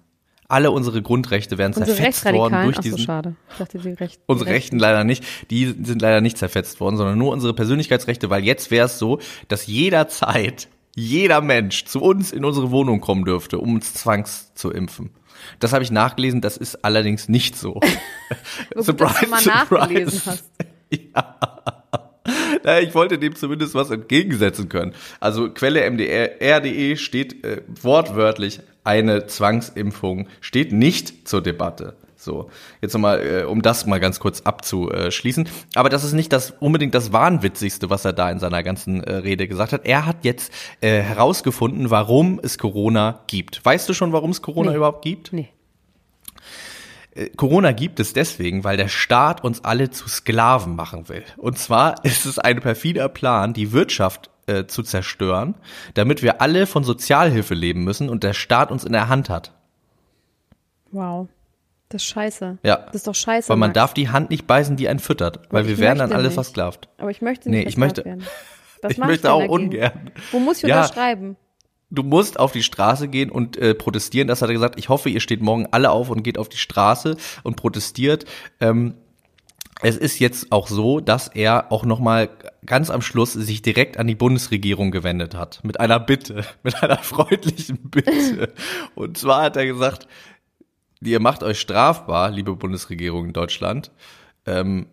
[0.48, 2.98] Alle unsere Grundrechte werden Unsere zerfetzt worden durch ach so, diesen.
[2.98, 3.36] schade.
[3.50, 7.18] Ich dachte, die Recht, Unsere Rechten leider nicht, die sind leider nicht zerfetzt worden, sondern
[7.18, 12.44] nur unsere Persönlichkeitsrechte, weil jetzt wäre es so, dass jederzeit jeder Mensch zu uns in
[12.44, 15.10] unsere Wohnung kommen dürfte, um uns zwangs zu impfen.
[15.58, 17.74] Das habe ich nachgelesen, das ist allerdings nicht so.
[17.74, 17.82] Gut,
[18.74, 20.44] dass du mal nachgelesen hast.
[20.90, 21.36] Ja.
[22.64, 24.94] Naja, ich wollte dem zumindest was entgegensetzen können.
[25.20, 31.96] Also Quelle mdr.de steht äh, wortwörtlich, eine Zwangsimpfung steht nicht zur Debatte.
[32.18, 32.50] So,
[32.80, 35.48] jetzt nochmal, äh, um das mal ganz kurz abzuschließen.
[35.74, 39.16] Aber das ist nicht das unbedingt das Wahnwitzigste, was er da in seiner ganzen äh,
[39.16, 39.84] Rede gesagt hat.
[39.84, 40.50] Er hat jetzt
[40.80, 43.64] äh, herausgefunden, warum es Corona gibt.
[43.64, 44.76] Weißt du schon, warum es Corona Nee.
[44.78, 45.32] überhaupt gibt?
[45.32, 45.50] Nee.
[47.36, 51.24] Corona gibt es deswegen, weil der Staat uns alle zu Sklaven machen will.
[51.38, 55.54] Und zwar ist es ein perfider Plan, die Wirtschaft äh, zu zerstören,
[55.94, 59.52] damit wir alle von Sozialhilfe leben müssen und der Staat uns in der Hand hat.
[60.92, 61.28] Wow.
[61.88, 62.58] Das ist scheiße.
[62.64, 62.76] Ja.
[62.86, 63.48] Das ist doch scheiße.
[63.48, 63.74] Weil man Max.
[63.74, 66.34] darf die Hand nicht beißen, die einen füttert, weil ich wir werden dann alle nicht.
[66.34, 66.88] versklavt.
[66.98, 68.24] Aber ich möchte nicht Nee, ich möchte- werden.
[68.82, 69.52] Was ich möchte denn auch dagegen?
[69.54, 70.10] ungern.
[70.32, 70.82] Wo muss ich Ja.
[70.82, 71.36] unterschreiben?
[71.90, 74.26] Du musst auf die Straße gehen und äh, protestieren.
[74.26, 74.78] Das hat er gesagt.
[74.78, 78.24] Ich hoffe, ihr steht morgen alle auf und geht auf die Straße und protestiert.
[78.60, 78.94] Ähm,
[79.82, 82.30] es ist jetzt auch so, dass er auch noch mal
[82.64, 86.98] ganz am Schluss sich direkt an die Bundesregierung gewendet hat mit einer Bitte, mit einer
[86.98, 88.52] freundlichen Bitte.
[88.94, 90.08] Und zwar hat er gesagt,
[91.02, 93.90] ihr macht euch strafbar, liebe Bundesregierung in Deutschland,
[94.46, 94.86] ähm,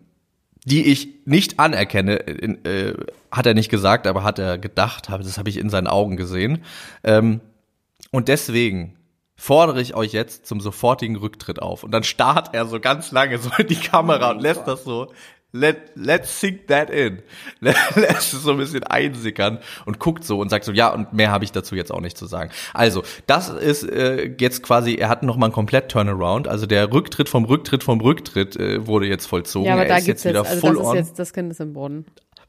[0.64, 2.94] die ich nicht anerkenne, in, äh,
[3.30, 6.62] hat er nicht gesagt, aber hat er gedacht, das habe ich in seinen Augen gesehen.
[7.02, 7.40] Ähm,
[8.10, 8.96] und deswegen
[9.36, 11.84] fordere ich euch jetzt zum sofortigen Rücktritt auf.
[11.84, 15.12] Und dann starrt er so ganz lange so in die Kamera und lässt das so,
[15.54, 17.22] let, let's sink that in.
[17.60, 21.30] lässt es so ein bisschen einsickern und guckt so und sagt so, ja, und mehr
[21.30, 22.50] habe ich dazu jetzt auch nicht zu sagen.
[22.74, 26.48] Also, das ist äh, jetzt quasi, er hat nochmal einen komplett Turnaround.
[26.48, 29.66] Also der Rücktritt vom Rücktritt vom Rücktritt äh, wurde jetzt vollzogen.
[29.66, 30.96] Ja, aber er da ist gibt's jetzt wieder jetzt, also full das ist on.
[30.96, 32.04] jetzt, das Kind ist im Boden.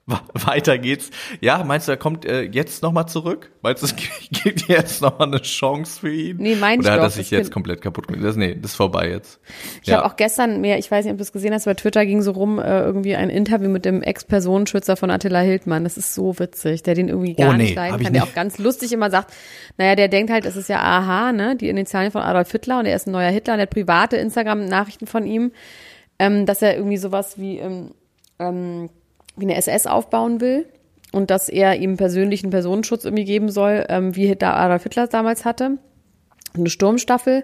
[0.34, 1.10] Weiter geht's.
[1.42, 3.52] Ja, meinst du, er kommt äh, jetzt nochmal zurück?
[3.64, 3.96] Meinst du, es
[4.44, 6.38] gibt jetzt nochmal eine Chance für ihn?
[6.38, 8.24] Nee, mein ich Oder hat er sich jetzt komplett kaputt gemacht?
[8.24, 9.40] Das, nee, das ist vorbei jetzt.
[9.82, 12.06] Ich habe auch gestern mehr, ich weiß nicht, ob du es gesehen hast, bei Twitter
[12.06, 15.84] ging so rum, äh, irgendwie ein Interview mit dem Ex-Personenschützer von Attila Hildmann.
[15.84, 18.24] Das ist so witzig, der den irgendwie gar Oh, nee, nicht leiden ich kann, der
[18.24, 19.34] auch ganz lustig immer sagt,
[19.78, 22.86] naja, der denkt halt, es ist ja AH, ne, die Initialien von Adolf Hitler und
[22.86, 25.52] er ist ein neuer Hitler und er hat private Instagram-Nachrichten von ihm,
[26.20, 27.92] ähm, dass er irgendwie sowas wie, ähm,
[28.38, 28.90] ähm,
[29.36, 30.66] wie eine SS aufbauen will
[31.12, 35.46] und dass er ihm persönlichen Personenschutz irgendwie geben soll, ähm, wie Hitler Adolf Hitler damals
[35.46, 35.78] hatte.
[36.54, 37.44] Eine Sturmstaffel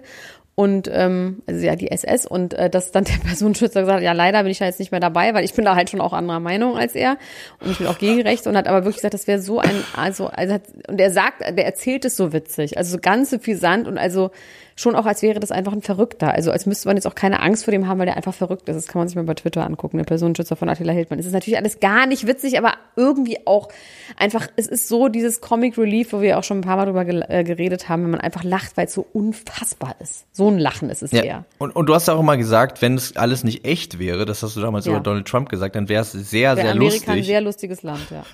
[0.54, 4.12] und ähm, also ja die SS und äh, dass dann der Personenschützer gesagt hat, ja
[4.12, 6.12] leider bin ich da jetzt nicht mehr dabei, weil ich bin da halt schon auch
[6.12, 7.16] anderer Meinung als er
[7.60, 9.82] und ich bin auch gegen Recht und hat aber wirklich gesagt, das wäre so ein
[9.96, 13.88] also also hat, und er sagt, der erzählt es so witzig, also so ganz suffisant
[13.88, 14.30] und also
[14.76, 17.40] schon auch als wäre das einfach ein Verrückter, also als müsste man jetzt auch keine
[17.40, 18.76] Angst vor dem haben, weil der einfach verrückt ist.
[18.76, 21.18] Das kann man sich mal bei Twitter angucken, der Personenschützer von Attila Hildmann.
[21.18, 23.68] Es ist natürlich alles gar nicht witzig, aber irgendwie auch
[24.16, 27.06] einfach, es ist so dieses Comic Relief, wo wir auch schon ein paar Mal drüber
[27.30, 30.26] äh, geredet haben, wenn man einfach lacht, weil es so unfassbar ist.
[30.32, 31.22] So ein Lachen ist es Ja.
[31.22, 31.44] eher.
[31.58, 34.56] Und, und du hast auch immer gesagt, wenn es alles nicht echt wäre, das hast
[34.56, 34.92] du damals Ja.
[34.92, 37.26] über Donald Trump gesagt, dann wäre es sehr, sehr Amerika ein lustig.
[37.26, 38.22] sehr lustiges Land, ja.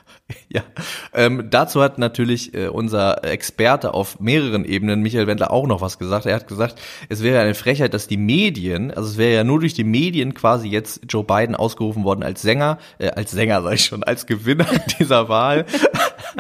[0.51, 0.63] Ja,
[1.15, 5.99] ähm, dazu hat natürlich äh, unser Experte auf mehreren Ebenen, Michael Wendler, auch noch was
[5.99, 6.25] gesagt.
[6.29, 9.61] Er hat gesagt, es wäre eine Frechheit, dass die Medien, also es wäre ja nur
[9.61, 13.75] durch die Medien quasi jetzt Joe Biden ausgerufen worden als Sänger, äh, als Sänger sag
[13.75, 14.67] ich schon, als Gewinner
[14.99, 15.67] dieser Wahl.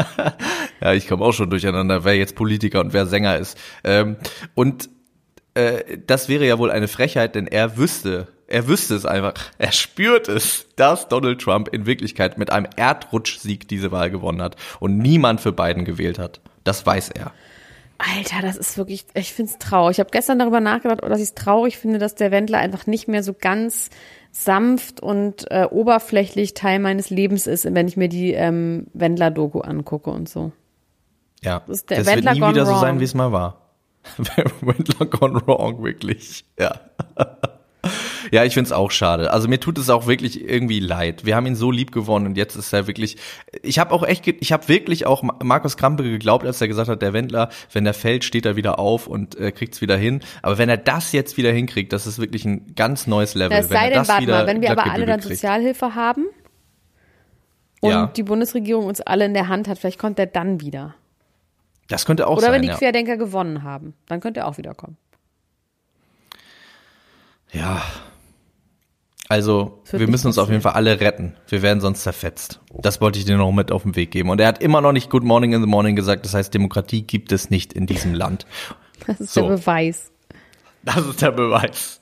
[0.80, 3.58] ja, ich komme auch schon durcheinander, wer jetzt Politiker und wer Sänger ist.
[3.84, 4.16] Ähm,
[4.54, 4.88] und
[5.54, 9.72] äh, das wäre ja wohl eine Frechheit, denn er wüsste, er wüsste es einfach, er
[9.72, 14.98] spürt es, dass Donald Trump in Wirklichkeit mit einem Erdrutschsieg diese Wahl gewonnen hat und
[14.98, 16.40] niemand für Biden gewählt hat.
[16.64, 17.32] Das weiß er.
[17.98, 19.96] Alter, das ist wirklich, ich find's traurig.
[19.96, 23.08] Ich habe gestern darüber nachgedacht, dass ich es traurig finde, dass der Wendler einfach nicht
[23.08, 23.90] mehr so ganz
[24.30, 30.10] sanft und äh, oberflächlich Teil meines Lebens ist, wenn ich mir die ähm, Wendler-Doku angucke
[30.10, 30.52] und so.
[31.42, 32.80] Ja, Das ist der das Wendler wird nie wieder so wrong.
[32.80, 33.62] sein, wie es mal war.
[34.60, 36.44] Wendler gone wrong, wirklich.
[36.58, 36.80] Ja.
[38.30, 39.32] Ja, ich find's auch schade.
[39.32, 41.24] Also mir tut es auch wirklich irgendwie leid.
[41.24, 43.16] Wir haben ihn so lieb gewonnen und jetzt ist er wirklich.
[43.62, 46.88] Ich habe auch echt, ich habe wirklich auch Ma- Markus Krampe geglaubt, als er gesagt
[46.88, 50.20] hat, der Wendler, wenn der fällt, steht er wieder auf und äh, kriegt's wieder hin.
[50.42, 53.56] Aber wenn er das jetzt wieder hinkriegt, das ist wirklich ein ganz neues Level.
[53.56, 55.34] Es wenn sei er denn, das warte mal, wenn wir aber alle dann kriegt.
[55.34, 56.26] Sozialhilfe haben
[57.80, 58.06] und Ja.
[58.08, 60.94] die Bundesregierung uns alle in der Hand hat, vielleicht kommt er dann wieder.
[61.88, 62.52] Das könnte auch Oder sein.
[62.52, 62.76] wenn die ja.
[62.76, 64.96] Querdenker gewonnen haben, dann könnte er auch wiederkommen.
[67.52, 67.82] Ja.
[69.28, 71.34] Also, wir müssen uns auf jeden Fall alle retten.
[71.48, 72.60] Wir werden sonst zerfetzt.
[72.72, 74.30] Das wollte ich dir noch mit auf den Weg geben.
[74.30, 76.24] Und er hat immer noch nicht Good Morning in the Morning gesagt.
[76.24, 78.46] Das heißt, Demokratie gibt es nicht in diesem Land.
[79.06, 79.42] Das ist So.
[79.42, 80.10] der Beweis.
[80.82, 82.00] Das ist der Beweis.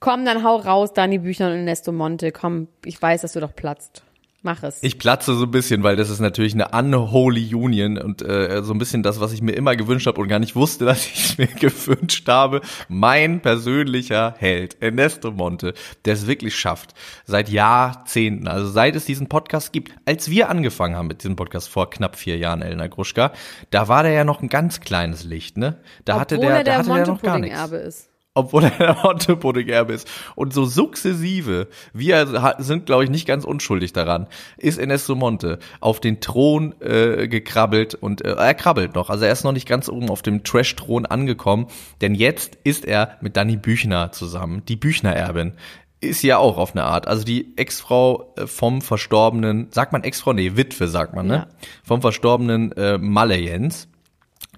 [0.00, 2.32] Komm, dann hau raus, Dani Büchner und Ernesto Monte.
[2.32, 4.02] Komm, ich weiß, dass du doch platzt.
[4.44, 4.82] Mach es.
[4.82, 8.74] Ich platze so ein bisschen, weil das ist natürlich eine unholy Union und äh, so
[8.74, 11.24] ein bisschen das, was ich mir immer gewünscht habe und gar nicht wusste, dass ich
[11.24, 12.60] es mir gewünscht habe.
[12.88, 15.74] Mein persönlicher Held, Ernesto Monte,
[16.04, 20.96] der es wirklich schafft, seit Jahrzehnten, also seit es diesen Podcast gibt, als wir angefangen
[20.96, 23.32] haben mit diesem Podcast vor knapp vier Jahren, Elena Gruschka,
[23.70, 25.76] da war der ja noch ein ganz kleines Licht, ne?
[26.04, 28.11] Da hatte Obwohl der, er da der hatte der noch gar nichts Montepudding-Erbe ist.
[28.34, 30.08] Obwohl er der Montepudding-Erbe ist.
[30.34, 36.00] Und so sukzessive, wir sind, glaube ich, nicht ganz unschuldig daran, ist Ernesto Monte auf
[36.00, 39.10] den Thron äh, gekrabbelt und äh, er krabbelt noch.
[39.10, 41.66] Also er ist noch nicht ganz oben auf dem Trash-Thron angekommen,
[42.00, 45.54] denn jetzt ist er mit Dani Büchner zusammen, die Büchner-Erbin.
[46.00, 47.06] Ist ja auch auf eine Art.
[47.06, 50.32] Also die Ex-Frau äh, vom verstorbenen, sagt man Ex-Frau?
[50.32, 51.34] Nee, Witwe sagt man, ne?
[51.34, 51.46] Ja.
[51.84, 53.88] Vom verstorbenen äh, Malle Jens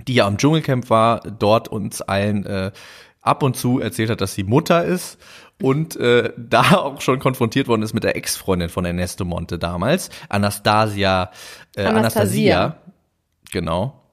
[0.09, 2.73] die ja am Dschungelcamp war, dort uns allen äh,
[3.25, 5.19] ab und zu erzählt hat, dass sie Mutter ist
[5.61, 10.11] und äh, da auch schon konfrontiert worden ist mit der Ex-Freundin von Ernesto Monte damals,
[10.29, 11.31] Anastasia,
[11.75, 12.57] äh, Anastasia.
[12.61, 12.77] Anastasia,
[13.51, 14.04] genau,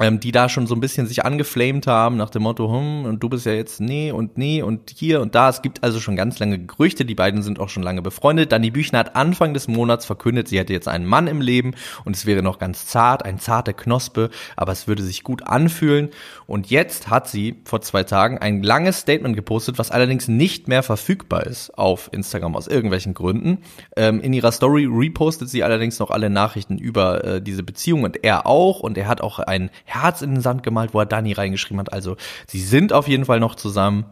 [0.00, 3.22] ähm, die da schon so ein bisschen sich angeflamed haben nach dem Motto, hm, und
[3.22, 5.48] du bist ja jetzt nee und nee und hier und da.
[5.48, 8.52] Es gibt also schon ganz lange Gerüchte, die beiden sind auch schon lange befreundet.
[8.52, 12.16] Dani Büchner hat Anfang des Monats verkündet, sie hätte jetzt einen Mann im Leben und
[12.16, 16.10] es wäre noch ganz zart, ein zarte Knospe, aber es würde sich gut anfühlen.
[16.46, 20.82] Und jetzt hat sie vor zwei Tagen ein langes Statement gepostet, was allerdings nicht mehr
[20.82, 23.58] verfügbar ist auf Instagram aus irgendwelchen Gründen.
[23.96, 28.24] Ähm, in ihrer Story repostet sie allerdings noch alle Nachrichten über äh, diese Beziehung und
[28.24, 28.80] er auch.
[28.80, 31.92] Und er hat auch ein Herz in den Sand gemalt, wo er Dani reingeschrieben hat.
[31.92, 34.04] Also sie sind auf jeden Fall noch zusammen.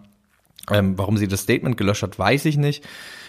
[0.70, 2.82] Ähm, warum sie das Statement gelöscht hat, weiß ich nicht.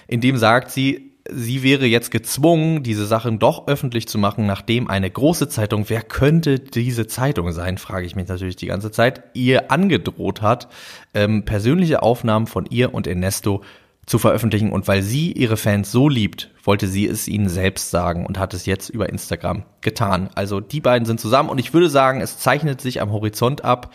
[0.08, 4.88] In dem sagt sie, sie wäre jetzt gezwungen, diese Sachen doch öffentlich zu machen, nachdem
[4.89, 9.23] eine große Zeitung, wer könnte diese Zeitung sein, frage ich mich natürlich die ganze Zeit,
[9.34, 10.69] ihr angedroht hat,
[11.13, 13.63] ähm, persönliche Aufnahmen von ihr und Ernesto
[14.05, 14.71] zu veröffentlichen.
[14.71, 18.53] Und weil sie ihre Fans so liebt, wollte sie es ihnen selbst sagen und hat
[18.53, 20.29] es jetzt über Instagram getan.
[20.35, 23.93] Also die beiden sind zusammen und ich würde sagen, es zeichnet sich am Horizont ab,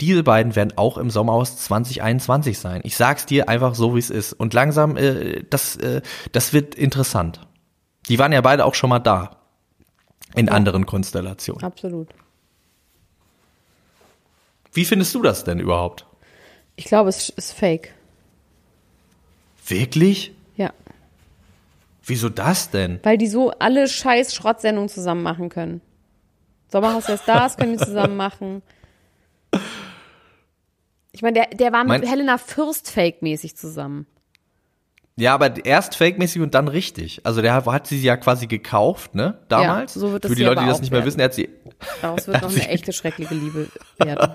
[0.00, 2.80] diese beiden werden auch im Sommerhaus 2021 sein.
[2.84, 4.32] Ich sag's dir einfach so, wie es ist.
[4.32, 6.00] Und langsam, äh, das, äh,
[6.32, 7.40] das wird interessant.
[8.08, 9.36] Die waren ja beide auch schon mal da.
[10.36, 11.64] In anderen Konstellationen.
[11.64, 12.08] Absolut.
[14.72, 16.06] Wie findest du das denn überhaupt?
[16.76, 17.92] Ich glaube, es ist fake.
[19.70, 20.32] Wirklich?
[20.56, 20.72] Ja.
[22.04, 22.98] Wieso das denn?
[23.02, 25.80] Weil die so alle scheiß Schrottsendungen zusammen machen können.
[26.72, 28.62] Sommerhaus der Stars können die zusammen machen.
[31.12, 34.06] Ich meine, der, der war mit Mein- Helena Fürst fake-mäßig zusammen.
[35.16, 37.20] Ja, aber erst fake-mäßig und dann richtig.
[37.24, 39.38] Also der hat sie ja quasi gekauft, ne?
[39.48, 39.92] Damals.
[39.94, 41.06] so wird das Für die Leute, die das nicht mehr werden.
[41.08, 41.50] wissen, er hat sie.
[42.00, 44.30] Daraus wird noch eine echte schreckliche Liebe werden.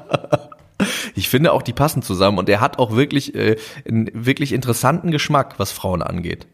[1.15, 3.55] Ich finde auch, die passen zusammen und er hat auch wirklich äh,
[3.87, 6.47] einen wirklich interessanten Geschmack, was Frauen angeht.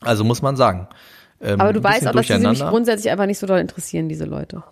[0.00, 0.88] Also muss man sagen.
[1.40, 4.24] Ähm, Aber du weißt auch, dass sie mich grundsätzlich einfach nicht so doll interessieren, diese
[4.24, 4.62] Leute.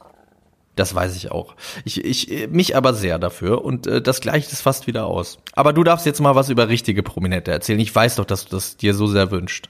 [0.77, 1.57] Das weiß ich auch.
[1.85, 5.39] Ich, ich äh, mich aber sehr dafür und äh, das gleicht es fast wieder aus.
[5.53, 7.81] Aber du darfst jetzt mal was über richtige Prominente erzählen.
[7.81, 9.69] Ich weiß doch, dass du das dir so sehr wünscht.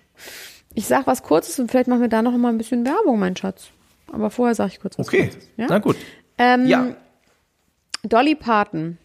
[0.75, 3.35] Ich sag was Kurzes und vielleicht machen wir da noch mal ein bisschen Werbung, mein
[3.37, 3.69] Schatz.
[4.13, 5.29] Aber vorher sage ich kurz was Okay.
[5.29, 5.49] Kurzes.
[5.57, 5.67] Ja?
[5.69, 5.97] Na gut.
[6.37, 6.95] Ähm, Ja.
[8.09, 8.99] Dolly Parton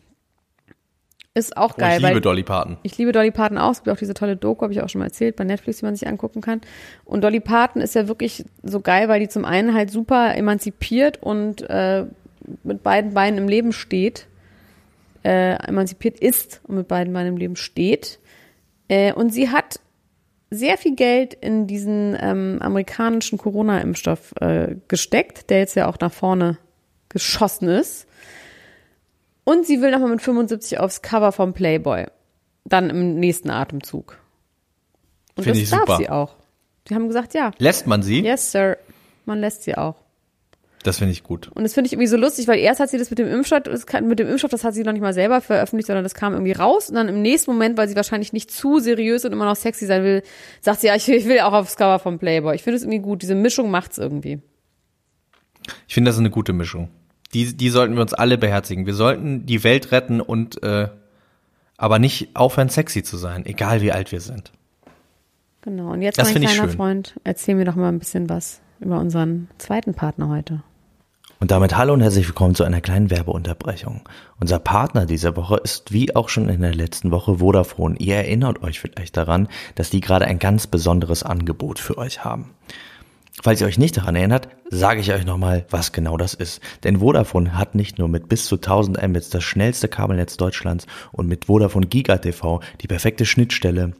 [1.33, 1.99] ist auch Oh, geil.
[1.99, 2.77] ich liebe Dolly Parton.
[2.83, 3.71] Ich liebe Dolly Parton auch.
[3.71, 5.85] Es gibt auch diese tolle Doku, habe ich auch schon mal erzählt, bei Netflix, die
[5.85, 6.61] man sich angucken kann.
[7.05, 11.21] Und Dolly Parton ist ja wirklich so geil, weil die zum einen halt super emanzipiert
[11.23, 12.05] und äh,
[12.63, 14.27] mit beiden Beinen im Leben steht.
[15.23, 18.19] Äh, emanzipiert ist und mit beiden Beinen im Leben steht.
[18.89, 19.79] Äh, und sie hat
[20.51, 26.11] sehr viel Geld in diesen ähm, amerikanischen Corona-Impfstoff äh, gesteckt, der jetzt ja auch nach
[26.11, 26.57] vorne
[27.09, 28.05] geschossen ist.
[29.43, 32.05] Und sie will nochmal mit 75 aufs Cover vom Playboy.
[32.65, 34.17] Dann im nächsten Atemzug.
[35.35, 35.97] Und Finde das ich darf super.
[35.97, 36.35] sie auch.
[36.87, 38.21] Die haben gesagt, ja, Lässt man sie?
[38.21, 38.77] yes, sir.
[39.25, 39.95] Man lässt sie auch.
[40.83, 41.49] Das finde ich gut.
[41.53, 43.61] Und das finde ich irgendwie so lustig, weil erst hat sie das mit dem Impfstoff,
[44.01, 46.51] mit dem Impfstoff, das hat sie noch nicht mal selber veröffentlicht, sondern das kam irgendwie
[46.51, 46.89] raus.
[46.89, 49.85] Und dann im nächsten Moment, weil sie wahrscheinlich nicht zu seriös und immer noch sexy
[49.85, 50.23] sein will,
[50.59, 52.53] sagt sie, ja, ich will, ich will auch aufs Cover vom Playboy.
[52.55, 53.21] Ich finde es irgendwie gut.
[53.21, 54.41] Diese Mischung macht's irgendwie.
[55.87, 56.89] Ich finde, das ist eine gute Mischung.
[57.33, 58.85] Die, die sollten wir uns alle beherzigen.
[58.85, 60.89] Wir sollten die Welt retten und äh,
[61.77, 64.51] aber nicht aufhören, sexy zu sein, egal wie alt wir sind.
[65.61, 65.91] Genau.
[65.91, 66.69] Und jetzt, Das mein kleiner.
[66.69, 70.61] Freund, erzähl mir doch mal ein bisschen was über unseren zweiten Partner heute.
[71.39, 74.07] Und damit hallo und herzlich willkommen zu einer kleinen Werbeunterbrechung.
[74.39, 77.97] Unser Partner dieser Woche ist wie auch schon in der letzten Woche Vodafone.
[77.97, 82.51] Ihr erinnert euch vielleicht daran, dass die gerade ein ganz besonderes Angebot für euch haben.
[83.41, 86.61] Falls ihr euch nicht daran erinnert, sage ich euch nochmal, was genau das ist.
[86.83, 91.27] Denn Vodafone hat nicht nur mit bis zu 1000 Mbits das schnellste Kabelnetz Deutschlands und
[91.27, 93.93] mit Vodafone Giga TV die perfekte Schnittstelle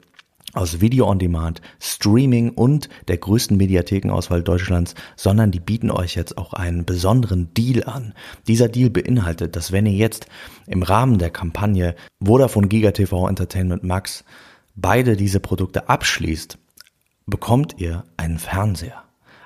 [0.54, 6.38] aus Video on Demand, Streaming und der größten Mediathekenauswahl Deutschlands, sondern die bieten euch jetzt
[6.38, 8.14] auch einen besonderen Deal an.
[8.48, 10.28] Dieser Deal beinhaltet, dass wenn ihr jetzt
[10.68, 14.24] im Rahmen der Kampagne Vodafone Giga TV Entertainment Max
[14.76, 16.60] beide diese Produkte abschließt,
[17.26, 19.03] bekommt ihr einen Fernseher.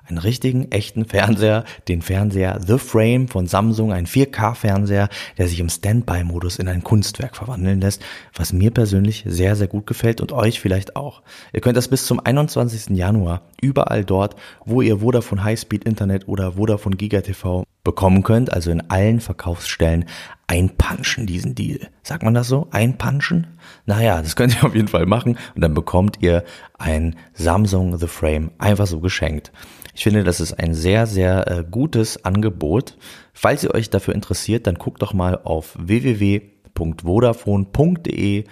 [0.08, 5.70] Einen richtigen, echten Fernseher, den Fernseher The Frame von Samsung, ein 4K-Fernseher, der sich im
[5.70, 8.02] Standby-Modus in ein Kunstwerk verwandeln lässt,
[8.34, 11.22] was mir persönlich sehr, sehr gut gefällt und euch vielleicht auch.
[11.52, 12.96] Ihr könnt das bis zum 21.
[12.96, 18.70] Januar überall dort, wo ihr Vodafone Highspeed Internet oder Vodafone Giga TV bekommen könnt, also
[18.70, 20.04] in allen Verkaufsstellen,
[20.46, 21.80] einpanschen diesen Deal.
[22.04, 22.68] Sagt man das so?
[22.72, 23.48] Einpanschen?
[23.86, 26.44] Naja, das könnt ihr auf jeden Fall machen und dann bekommt ihr
[26.78, 29.54] ein Samsung The Frame einfach so geschenkt.
[29.94, 32.98] Ich finde, das ist ein sehr, sehr äh, gutes Angebot.
[33.32, 38.44] Falls ihr euch dafür interessiert, dann guckt doch mal auf www.vodafone.de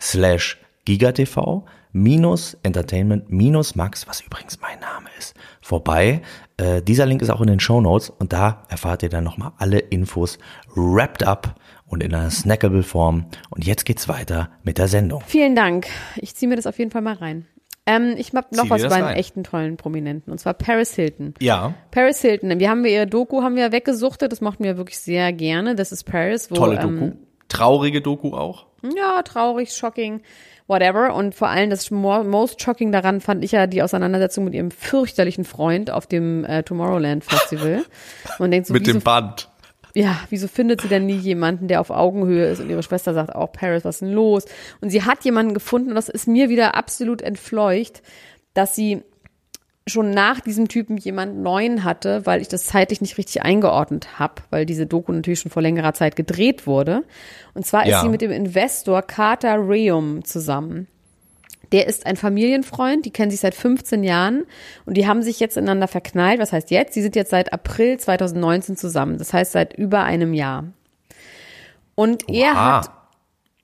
[0.00, 5.34] slash gigatv minus entertainment minus max, was übrigens mein Name ist,
[5.68, 6.22] vorbei.
[6.56, 9.52] Äh, dieser Link ist auch in den Show Notes und da erfahrt ihr dann nochmal
[9.58, 10.38] alle Infos
[10.74, 11.54] wrapped up
[11.86, 13.26] und in einer snackable Form.
[13.50, 15.22] Und jetzt geht's weiter mit der Sendung.
[15.26, 15.86] Vielen Dank.
[16.16, 17.46] Ich ziehe mir das auf jeden Fall mal rein.
[17.84, 19.16] Ähm, ich habe noch Zieh was einen rein.
[19.16, 21.34] echten tollen Prominenten und zwar Paris Hilton.
[21.38, 24.98] Ja, Paris Hilton, wir haben wir ihre Doku haben wir weggesuchtet, das mochten wir wirklich
[24.98, 25.74] sehr gerne.
[25.74, 27.12] Das ist Paris, wo tolle ähm, Doku.
[27.48, 28.66] Traurige Doku auch.
[28.94, 30.20] ja, traurig, shocking,
[30.68, 31.14] whatever.
[31.14, 34.70] Und vor allem das mo- most shocking daran fand ich ja die Auseinandersetzung mit ihrem
[34.70, 37.84] fürchterlichen Freund auf dem äh, Tomorrowland Festival.
[38.38, 39.48] Man denkt so, Mit dem Band.
[39.94, 42.60] ja, wieso findet sie denn nie jemanden, der auf Augenhöhe ist?
[42.60, 44.44] Und ihre Schwester sagt auch, Paris, was ist denn los?
[44.80, 48.02] Und sie hat jemanden gefunden, und das ist mir wieder absolut entfleucht,
[48.54, 49.02] dass sie
[49.88, 54.34] schon nach diesem Typen jemand neuen hatte, weil ich das zeitlich nicht richtig eingeordnet habe,
[54.50, 57.04] weil diese Doku natürlich schon vor längerer Zeit gedreht wurde.
[57.54, 58.00] Und zwar ist Ja.
[58.02, 60.86] sie mit dem Investor Carter Reum zusammen.
[61.72, 64.44] Der ist ein Familienfreund, die kennen sich seit 15 Jahren
[64.86, 66.40] und die haben sich jetzt ineinander verknallt.
[66.40, 66.94] Was heißt jetzt?
[66.94, 69.18] Sie sind jetzt seit April 2019 zusammen.
[69.18, 70.64] Das heißt seit über einem Jahr.
[71.94, 72.76] Und er Oha.
[72.78, 72.90] hat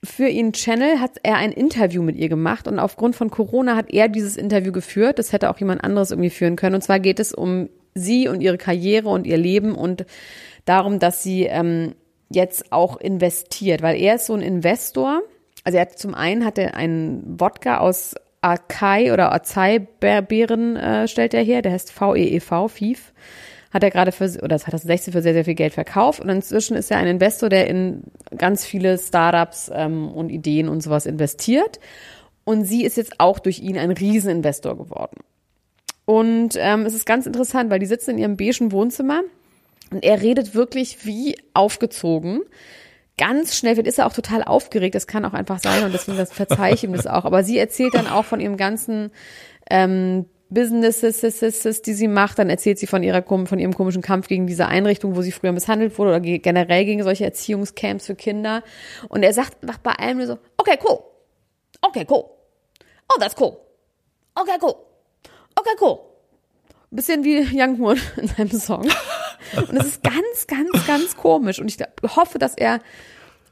[0.05, 3.91] für ihren Channel hat er ein Interview mit ihr gemacht und aufgrund von Corona hat
[3.91, 5.19] er dieses Interview geführt.
[5.19, 6.75] Das hätte auch jemand anderes irgendwie führen können.
[6.75, 10.05] Und zwar geht es um sie und ihre Karriere und ihr Leben und
[10.65, 11.95] darum, dass sie ähm,
[12.29, 15.21] jetzt auch investiert, weil er ist so ein Investor.
[15.63, 21.33] Also er hat zum einen hat er einen Wodka aus Acai oder Acai-Beeren äh, stellt
[21.33, 23.13] er her, der heißt VEEV, FIF
[23.75, 26.21] hat er gerade für, oder 2016 für sehr, sehr viel Geld verkauft.
[26.21, 28.03] Und inzwischen ist er ein Investor, der in
[28.37, 31.81] ganz viele Startups ähm, und Ideen und sowas investiert.
[32.45, 35.17] Und sie ist jetzt auch durch ihn ein Rieseninvestor geworden.
[36.05, 39.23] Und ähm, es ist ganz interessant, weil die sitzen in ihrem beigen Wohnzimmer
[39.91, 42.43] und er redet wirklich wie aufgezogen.
[43.17, 44.95] Ganz schnell wird, ist er auch total aufgeregt.
[44.95, 47.25] Das kann auch einfach sein und deswegen das verzeihe das auch.
[47.25, 49.11] Aber sie erzählt dann auch von ihrem ganzen
[49.69, 54.47] ähm, Businesses, die sie macht, dann erzählt sie von ihrer von ihrem komischen Kampf gegen
[54.47, 58.63] diese Einrichtung, wo sie früher misshandelt wurde oder ge- generell gegen solche Erziehungscamps für Kinder.
[59.09, 60.97] Und er sagt macht bei allem nur so, okay, cool,
[61.81, 62.25] okay, cool,
[63.13, 63.55] oh, that's cool,
[64.33, 64.73] okay, cool,
[65.55, 65.99] okay, cool.
[66.91, 68.87] Bisschen wie Young Horn in seinem Song.
[69.67, 71.59] Und es ist ganz, ganz, ganz komisch.
[71.59, 71.77] Und ich
[72.15, 72.79] hoffe, dass er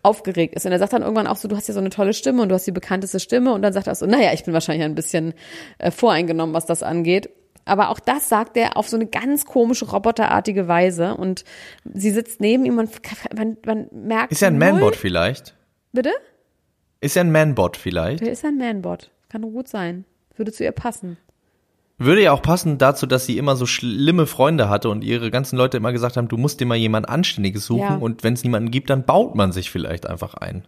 [0.04, 0.66] aufgeregt ist.
[0.66, 2.50] Und er sagt dann irgendwann auch so, du hast ja so eine tolle Stimme und
[2.50, 3.54] du hast die bekannteste Stimme.
[3.54, 5.34] Und dann sagt er so, naja, ich bin wahrscheinlich ein bisschen
[5.80, 7.30] äh, voreingenommen, was das angeht.
[7.66, 11.16] Aber auch das sagt er auf so eine ganz komische, roboterartige Weise.
[11.16, 11.46] Und
[11.94, 12.92] sie sitzt neben ihm und
[13.36, 14.34] man, man merkt.
[14.34, 15.56] Ist ja ein null- Manbot vielleicht.
[15.94, 16.12] Bitte?
[17.00, 18.22] Ist ja ein Manbot vielleicht.
[18.22, 19.12] Der ist ein Manbot.
[19.30, 20.06] Kann gut sein.
[20.36, 21.18] Würde zu ihr passen.
[22.04, 25.58] Würde ja auch passen dazu, dass sie immer so schlimme Freunde hatte und ihre ganzen
[25.58, 27.96] Leute immer gesagt haben, du musst dir mal jemand Anständiges suchen Ja.
[27.96, 30.64] und wenn es niemanden gibt, dann baut man sich vielleicht einfach ein.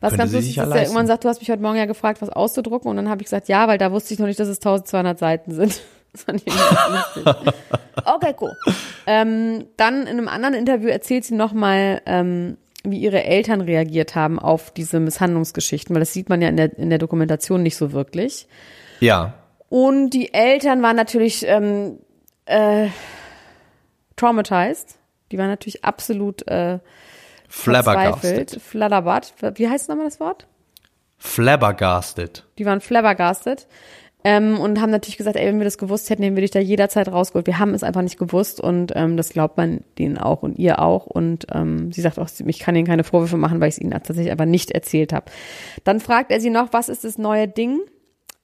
[0.00, 2.20] Was ganz lustig ist, dass er irgendwann sagt, du hast mich heute Morgen ja gefragt,
[2.20, 2.90] was auszudrucken.
[2.90, 5.18] Und dann habe ich gesagt, ja, weil da wusste ich noch nicht, dass es 1200
[5.18, 5.80] Seiten sind.
[6.12, 7.34] Das fand ich lustig.
[8.04, 8.52] Okay, cool.
[9.04, 14.38] Ähm, dann in einem anderen Interview erzählt sie nochmal, ähm, wie ihre Eltern reagiert haben
[14.38, 17.90] auf diese Misshandlungsgeschichten, weil das sieht man ja in der, in der Dokumentation nicht so
[17.90, 18.46] wirklich.
[19.00, 19.34] Ja.
[19.74, 21.98] Und die Eltern waren natürlich ähm,
[22.46, 22.86] äh,
[24.14, 24.98] traumatized.
[25.32, 26.78] Die waren natürlich absolut äh,
[27.48, 28.20] Flabbergasted.
[28.20, 28.62] verzweifelt.
[28.62, 29.34] Fladderbad.
[29.56, 30.46] Wie heißt nochmal das Wort?
[31.18, 32.44] Flabbergasted.
[32.56, 33.66] Die waren flabbergasted.
[34.22, 36.60] Ähm, und haben natürlich gesagt, ey, wenn wir das gewusst hätten, hätten wir dich da
[36.60, 37.48] jederzeit rausgeholt.
[37.48, 40.78] Wir haben es einfach nicht gewusst und ähm, das glaubt man denen auch und ihr
[40.78, 41.06] auch.
[41.06, 43.90] Und ähm, sie sagt auch, ich kann ihnen keine Vorwürfe machen, weil ich es ihnen
[43.90, 45.32] tatsächlich aber nicht erzählt habe.
[45.82, 47.80] Dann fragt er sie noch, was ist das neue Ding?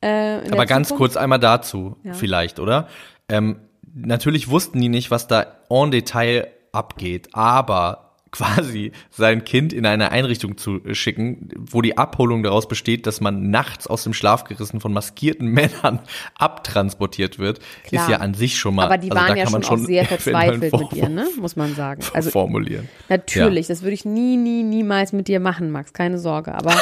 [0.00, 0.98] Äh, Aber ganz Zukunft?
[1.14, 2.14] kurz einmal dazu, Ja.
[2.14, 2.88] vielleicht, oder?
[3.28, 3.56] Ähm,
[3.94, 10.12] natürlich wussten die nicht, was da en Detail abgeht, aber quasi sein Kind in eine
[10.12, 14.78] Einrichtung zu schicken, wo die Abholung daraus besteht, dass man nachts aus dem Schlaf gerissen
[14.80, 15.98] von maskierten Männern
[16.38, 18.04] abtransportiert wird, Klar.
[18.04, 18.86] ist ja an sich schon mal.
[18.86, 21.26] Aber die also waren ja schon, schon sehr verzweifelt mit ihr, Vorwurf ne?
[21.40, 22.02] Muss man sagen.
[22.14, 22.88] Also formulieren.
[23.08, 26.54] Natürlich, das würde ich nie, nie, niemals mit dir machen, Max, keine Sorge.
[26.54, 26.74] Aber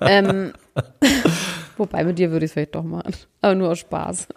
[0.00, 0.52] ähm,
[1.82, 3.12] wobei mit dir würde ich es vielleicht doch machen.
[3.40, 4.28] Aber nur aus Spaß.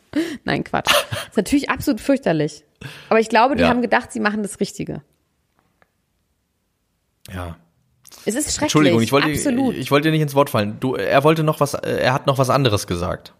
[0.43, 0.91] Nein, Quatsch.
[1.29, 2.63] ist natürlich absolut fürchterlich.
[3.09, 3.69] Aber ich glaube, die Ja.
[3.69, 5.01] haben gedacht, sie machen das Richtige.
[7.33, 7.57] Ja.
[8.25, 8.61] Es ist schrecklich.
[8.63, 9.75] Entschuldigung, ich wollte, absolut.
[9.75, 10.77] ich wollte dir nicht ins Wort fallen.
[10.79, 13.33] Du, er wollte noch was, er hat noch was anderes gesagt.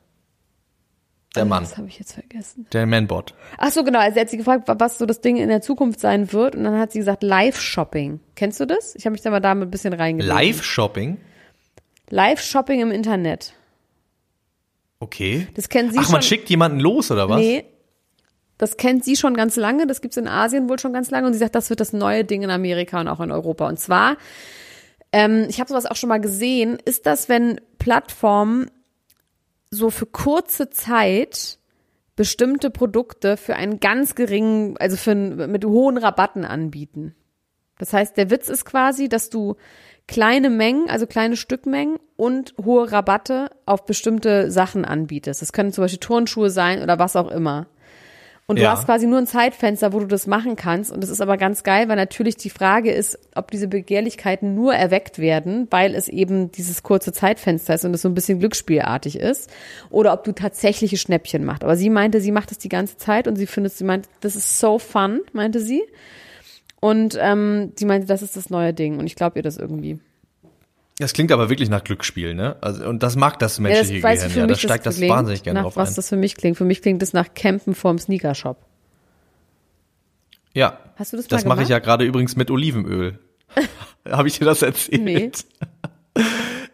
[1.36, 2.66] Der Mann, Das habe ich jetzt vergessen.
[2.72, 3.34] der Manbot.
[3.58, 4.00] Ach so, genau.
[4.00, 6.56] Also er hat sie gefragt, was so das Ding in der Zukunft sein wird.
[6.56, 8.22] Und dann hat sie gesagt, Live-Shopping.
[8.36, 8.96] Kennst du das?
[8.96, 10.34] Ich habe mich da mal damit ein bisschen reingelegt.
[10.34, 11.18] Live-Shopping?
[12.10, 13.54] Live-Shopping im Internet.
[15.06, 15.48] Okay.
[15.54, 16.14] Das kennen Sie Ach, schon.
[16.14, 17.38] man schickt jemanden los, oder was?
[17.38, 17.66] Nee.
[18.58, 21.34] Das kennt sie schon ganz lange, das gibt's in Asien wohl schon ganz lange und
[21.34, 23.68] sie sagt, das wird das neue Ding in Amerika und auch in Europa.
[23.68, 24.18] Und zwar,
[25.12, 28.72] ähm, ich habe sowas auch schon mal gesehen, ist das, wenn Plattformen
[29.70, 31.60] so für kurze Zeit
[32.16, 37.14] bestimmte Produkte für einen ganz geringen, also für einen, mit hohen Rabatten anbieten.
[37.78, 39.58] Das heißt, der Witz ist quasi, dass du
[40.08, 45.42] kleine Mengen, also kleine Stückmengen und hohe Rabatte auf bestimmte Sachen anbietest.
[45.42, 47.68] Das können zum Beispiel Turnschuhe sein oder was auch immer.
[48.48, 48.74] Und du Ja.
[48.74, 50.92] hast quasi nur ein Zeitfenster, wo du das machen kannst.
[50.92, 54.76] Und das ist aber ganz geil, weil natürlich die Frage ist, ob diese Begehrlichkeiten nur
[54.76, 59.18] erweckt werden, weil es eben dieses kurze Zeitfenster ist und es so ein bisschen glücksspielartig
[59.18, 59.50] ist,
[59.90, 61.64] oder ob du tatsächliche Schnäppchen machst.
[61.64, 64.36] Aber sie meinte, sie macht das die ganze Zeit und sie findet, sie meint, das
[64.36, 65.82] ist so fun, meinte sie.
[66.86, 69.00] Und ähm, sie meinte, das ist das neue Ding.
[69.00, 69.98] Und ich glaube ihr das irgendwie.
[71.00, 72.58] Das klingt aber wirklich nach Glücksspiel, ne?
[72.62, 74.54] Also, und das mag das Ja, menschliche das weiß ich Gehirn, ja.
[74.54, 75.96] Da steigt das klingt, wahnsinnig gerne nach drauf was ein.
[75.96, 76.58] das für mich klingt.
[76.58, 78.58] Für mich klingt das nach Campen vorm Sneakershop.
[80.54, 80.78] Ja.
[80.96, 83.18] Hast du das Das mache ich ja gerade übrigens mit Olivenöl.
[84.08, 85.02] Habe ich dir das erzählt?
[85.02, 85.32] Nee.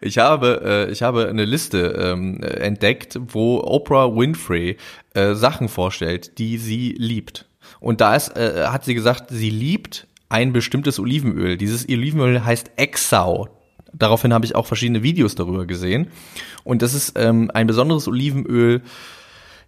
[0.02, 4.76] Ich habe, äh, ich habe eine Liste ähm, äh, entdeckt, wo Oprah Winfrey
[5.14, 7.46] äh, Sachen vorstellt, die sie liebt.
[7.82, 11.56] Und da ist, äh, hat sie gesagt, sie liebt ein bestimmtes Olivenöl.
[11.56, 13.48] Dieses Olivenöl heißt Exau.
[13.92, 16.06] Daraufhin habe ich auch verschiedene Videos darüber gesehen.
[16.62, 18.82] Und das ist ähm, ein besonderes Olivenöl,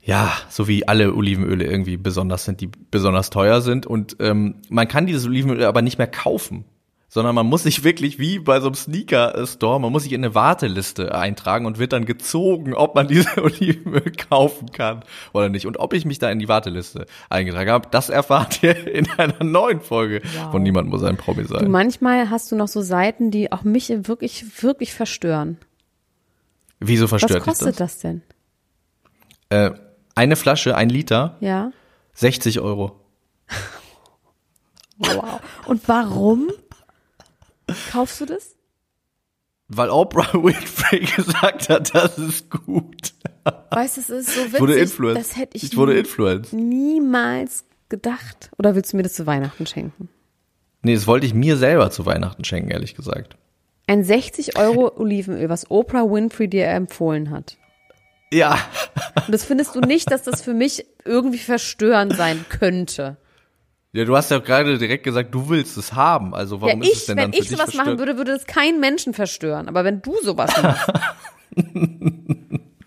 [0.00, 3.85] ja, so wie alle Olivenöle irgendwie besonders sind, die besonders teuer sind.
[3.85, 6.64] Und ähm, man kann dieses Olivenöl aber nicht mehr kaufen,
[7.14, 10.35] sondern man muss sich wirklich wie bei so einem Sneaker-Store, man muss sich in eine
[10.35, 15.64] Warteliste eintragen und wird dann gezogen, ob man diese Olivenöl kaufen kann oder nicht.
[15.64, 19.44] Und ob ich mich da in die Warteliste eingetragen habe, das erfahrt ihr in einer
[19.44, 21.70] neuen Folge von Niemand muss ein Promi Du, sein.
[21.70, 25.59] manchmal hast du noch so Seiten, die auch mich wirklich, wirklich verstören.
[26.81, 27.77] Wieso Was verstört dich kostet das?
[27.77, 28.22] das denn?
[29.50, 29.70] Äh,
[30.16, 31.70] eine Flasche, ein Liter, Ja.
[32.14, 32.98] 60 Euro.
[34.98, 35.40] Wow.
[35.66, 36.50] Und warum
[37.94, 38.57] kaufst du das?
[39.68, 43.14] Weil Oprah Winfrey gesagt hat, das ist gut.
[43.70, 44.54] Weißt du, es ist so witzig.
[44.54, 45.20] Ich wurde influenced.
[45.20, 46.52] Das hätte ich, ich wurde influenced.
[46.52, 48.50] niemals gedacht.
[48.59, 50.09] Oder willst du mir das zu Weihnachten schenken?
[50.83, 53.37] Nee, das wollte ich mir selber zu Weihnachten schenken, ehrlich gesagt.
[53.87, 57.57] Ein 60 Euro Olivenöl, was Oprah Winfrey dir empfohlen hat.
[58.33, 58.59] Ja.
[59.14, 63.16] Und das findest du nicht, dass das für mich irgendwie verstörend sein könnte.
[63.95, 66.34] Ja, du hast ja gerade direkt gesagt, du willst es haben.
[66.34, 68.32] Also warum ja, ist es ich, denn wenn dann für ich sowas machen würde, würde
[68.32, 69.68] das keinen Menschen verstören.
[69.68, 70.92] Aber wenn du sowas machst.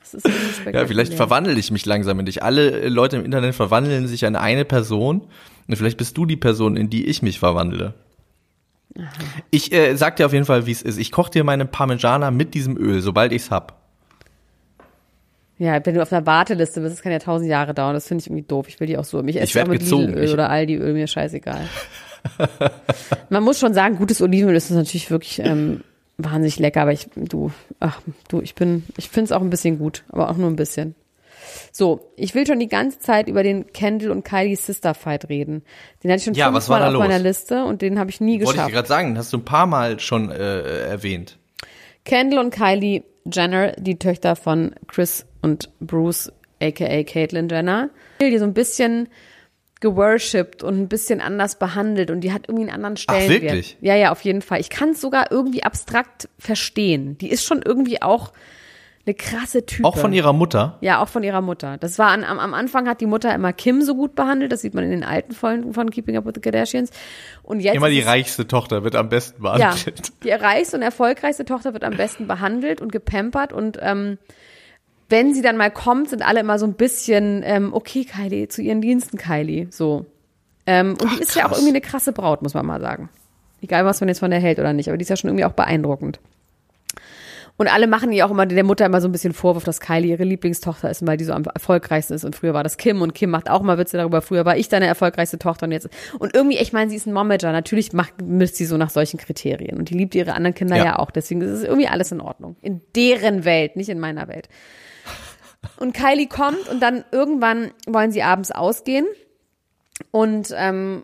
[0.02, 2.44] das ist Ja, vielleicht verwandle ich mich langsam in dich.
[2.44, 5.22] Alle äh, Leute im Internet verwandeln sich in eine Person.
[5.66, 7.94] Und vielleicht bist du die Person, in die ich mich verwandle.
[9.50, 10.98] Ich äh, sag dir auf jeden Fall, wie es ist.
[10.98, 13.87] Ich koche dir meine Parmigiana mit diesem Öl, sobald ich's hab.
[15.60, 17.94] Ja, wenn du auf einer Warteliste bist, das kann ja tausend Jahre dauern.
[17.96, 18.68] Das finde ich irgendwie doof.
[18.68, 19.24] Ich will die auch so.
[19.24, 20.04] Ich esse werd auch mit gezogen.
[20.08, 21.62] Lidl-Öl Ich- oder Aldi-Öl, mir scheißegal.
[23.30, 25.82] Man muss schon sagen, gutes Olivenöl ist natürlich wirklich ähm,
[26.18, 29.78] wahnsinnig lecker, aber ich, du, ach, du, ich bin, ich finde es auch ein bisschen
[29.80, 30.96] gut, aber auch nur ein bisschen.
[31.72, 35.64] So, ich will schon die ganze Zeit über den Kendall und Kylie Sister Fight reden.
[36.04, 37.24] Den hatte ich schon Ja, fünfmal auf meiner los?
[37.24, 38.70] Liste und den habe ich nie Wollte ich geschafft.
[38.70, 41.38] dir gerade sagen, hast du ein paar Mal schon äh, erwähnt.
[42.04, 46.32] Kendall und Kylie Jenner, die Töchter von Chris und Bruce,
[46.62, 47.90] aka Caitlyn Jenner,
[48.22, 49.08] die so ein bisschen
[49.80, 53.42] geworshipped und ein bisschen anders behandelt und die hat irgendwie einen anderen Stellenwert.
[53.44, 53.78] wirklich?
[53.80, 54.60] Ja, ja, auf jeden Fall.
[54.60, 57.18] Ich kann es sogar irgendwie abstrakt verstehen.
[57.20, 58.34] Die ist schon irgendwie auch
[59.06, 59.88] eine krasse Type.
[59.88, 60.80] Auch von ihrer Mutter.
[60.82, 61.78] Ja, auch von ihrer Mutter.
[61.78, 64.62] Das war an, am, am Anfang hat die Mutter immer Kim so gut behandelt, das
[64.62, 66.90] sieht man in den alten Folgen von Keeping Up with the Kardashians.
[67.44, 70.12] Und jetzt Immer die es- reichste Tochter wird am besten ja, behandelt.
[70.24, 74.18] die reichste und erfolgreichste Tochter wird am besten behandelt und gepampert und ähm,
[75.10, 78.62] wenn sie dann mal kommt, sind alle immer so ein bisschen, ähm, okay, Kylie, zu
[78.62, 80.06] ihren Diensten, Kylie, so.
[80.66, 81.60] Ähm, und die ist ja auch krass.
[81.60, 83.10] irgendwie eine krasse Braut, muss man mal sagen.
[83.62, 85.46] Egal, was man jetzt von der hält oder nicht, aber die ist ja schon irgendwie
[85.46, 86.20] auch beeindruckend.
[87.60, 90.12] Und alle machen ihr auch immer der Mutter immer so ein bisschen Vorwurf, dass Kylie
[90.12, 92.24] ihre Lieblingstochter ist, weil die so am erfolgreichsten ist.
[92.24, 94.22] Und früher war das Kim und Kim macht auch mal Witze darüber.
[94.22, 95.90] Früher war ich deine erfolgreichste Tochter und jetzt.
[96.20, 97.52] Und irgendwie, ich meine, sie ist ein Momager.
[97.52, 99.80] Natürlich macht, misst sie so nach solchen Kriterien.
[99.80, 101.00] Und die liebt ihre anderen Kinder ja, Ja.
[101.00, 101.10] auch.
[101.10, 102.58] Deswegen ist es irgendwie alles in Ordnung.
[102.62, 104.50] In deren Welt, nicht in meiner Welt.
[105.78, 109.06] Und Kylie kommt und dann irgendwann wollen sie abends ausgehen.
[110.12, 111.04] Und ähm,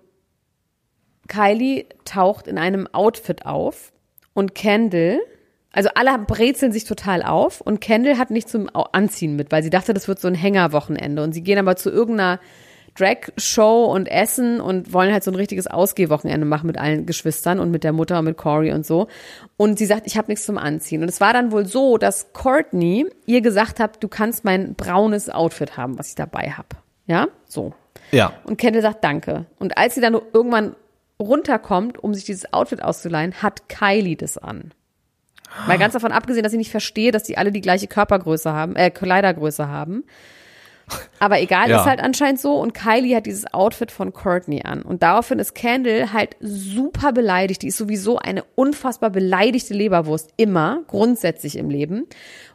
[1.27, 3.91] Kylie taucht in einem Outfit auf
[4.33, 5.19] und Kendall,
[5.71, 9.71] also alle brezeln sich total auf und Kendall hat nichts zum Anziehen mit, weil sie
[9.71, 12.39] dachte, das wird so ein Hängerwochenende und sie gehen aber zu irgendeiner
[12.95, 17.71] Drag-Show und essen und wollen halt so ein richtiges Ausgehwochenende machen mit allen Geschwistern und
[17.71, 19.07] mit der Mutter und mit Corey und so.
[19.57, 21.01] Und sie sagt, ich habe nichts zum Anziehen.
[21.01, 25.29] Und es war dann wohl so, dass Courtney ihr gesagt hat, du kannst mein braunes
[25.29, 26.69] Outfit haben, was ich dabei habe.
[27.07, 27.73] Ja, so.
[28.11, 28.33] Ja.
[28.43, 29.45] Und Kendall sagt Danke.
[29.59, 30.75] Und als sie dann irgendwann
[31.19, 34.71] runterkommt, um sich dieses Outfit auszuleihen, hat Kylie das an.
[35.67, 38.75] Mal ganz davon abgesehen, dass ich nicht verstehe, dass die alle die gleiche Körpergröße haben,
[38.75, 40.03] äh, Kleidergröße haben.
[41.19, 41.79] Aber egal, Ja.
[41.79, 42.55] ist halt anscheinend so.
[42.59, 44.81] Und Kylie hat dieses Outfit von Courtney an.
[44.81, 47.61] Und daraufhin ist Kendall halt super beleidigt.
[47.61, 50.29] Die ist sowieso eine unfassbar beleidigte Leberwurst.
[50.35, 52.05] Immer, grundsätzlich im Leben.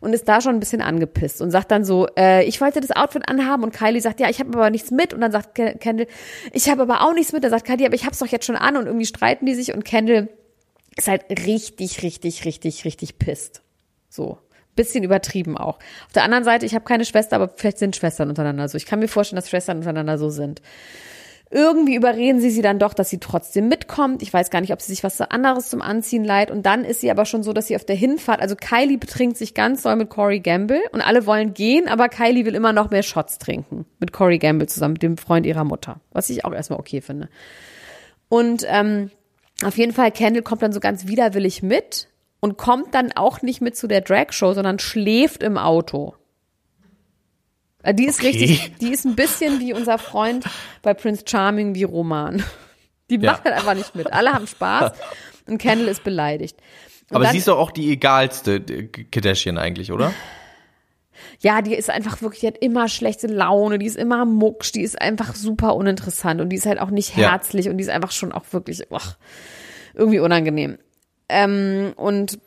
[0.00, 2.90] Und ist da schon ein bisschen angepisst und sagt dann so, äh, ich wollte das
[2.94, 3.62] Outfit anhaben.
[3.64, 5.14] Und Kylie sagt, ja, ich habe aber nichts mit.
[5.14, 6.06] Und dann sagt Kendall,
[6.52, 7.42] ich habe aber auch nichts mit.
[7.44, 8.76] Dann sagt Kylie, aber ich hab's doch jetzt schon an.
[8.76, 9.72] Und irgendwie streiten die sich.
[9.72, 10.28] Und Kendall
[10.96, 13.62] ist halt richtig, richtig, richtig, richtig pisst.
[14.10, 14.38] So.
[14.78, 15.78] Bisschen übertrieben auch.
[16.06, 18.76] Auf der anderen Seite, ich habe keine Schwester, aber vielleicht sind Schwestern untereinander so.
[18.76, 20.62] Ich kann mir vorstellen, dass Schwestern untereinander so sind.
[21.50, 24.22] Irgendwie überreden sie sie dann doch, dass sie trotzdem mitkommt.
[24.22, 26.52] Ich weiß gar nicht, ob sie sich was anderes zum Anziehen leiht.
[26.52, 29.36] Und dann ist sie aber schon so, dass sie auf der Hinfahrt, also Kylie betrinkt
[29.36, 32.90] sich ganz doll mit Corey Gamble und alle wollen gehen, aber Kylie will immer noch
[32.90, 33.84] mehr Shots trinken.
[33.98, 36.00] Mit Corey Gamble zusammen, mit dem Freund ihrer Mutter.
[36.12, 37.28] Was ich auch erstmal okay finde.
[38.28, 39.10] Und ähm,
[39.64, 42.08] auf jeden Fall, Kendall kommt dann so ganz widerwillig mit
[42.40, 46.14] und kommt dann auch nicht mit zu der Drag-Show, sondern schläft im Auto.
[47.82, 48.28] Äh, Die ist Okay.
[48.28, 50.44] richtig, die ist ein bisschen wie unser Freund
[50.82, 52.42] bei Prince Charming wie Roman.
[53.10, 53.32] Die Ja.
[53.32, 54.12] macht halt einfach nicht mit.
[54.12, 54.92] Alle haben Spaß
[55.46, 56.56] und Kendall ist beleidigt.
[57.10, 60.12] Und Aber dann- sie ist doch auch die egalste Kardashian eigentlich, oder?
[61.40, 64.82] Ja, die ist einfach wirklich, die hat immer schlechte Laune, die ist immer mucksch, die
[64.82, 67.30] ist einfach super uninteressant und die ist halt auch nicht Ja.
[67.30, 69.16] herzlich und die ist einfach schon auch wirklich ach,
[69.94, 70.78] irgendwie unangenehm.
[71.28, 72.38] Ähm, und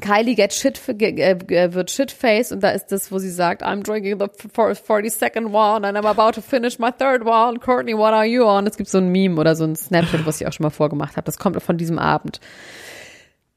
[0.00, 3.82] Kylie get shit, ge- äh, wird shitfaced und da ist das, wo sie sagt, I'm
[3.82, 7.58] drinking the 42nd one and I'm about to finish my third one.
[7.60, 8.66] Courtney, what are you on?
[8.66, 11.16] Es gibt so ein Meme oder so ein Snapchat, was ich auch schon mal vorgemacht
[11.16, 11.24] habe.
[11.24, 12.40] Das kommt von diesem Abend.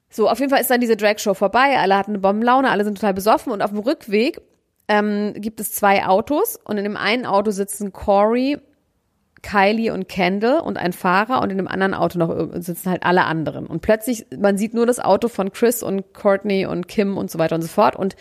[0.10, 1.78] So, auf jeden Fall ist dann diese Drag-Show vorbei.
[1.78, 4.42] Alle hatten eine Bombenlaune, alle sind total besoffen und auf dem Rückweg
[4.88, 8.58] ähm, gibt es zwei Autos und in dem einen Auto sitzen Corey,
[9.42, 13.04] Kylie und Kendall und ein Fahrer und in dem anderen Auto noch irg- sitzen halt
[13.04, 13.66] alle anderen.
[13.68, 17.40] Und plötzlich, man sieht nur das Auto von Chris und Courtney und Kim und so
[17.40, 18.16] weiter und so fort und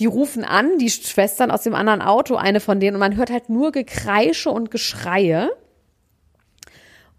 [0.00, 3.30] die rufen an, die Schwestern aus dem anderen Auto, eine von denen, und man hört
[3.30, 5.50] halt nur Gekreische und Geschreie.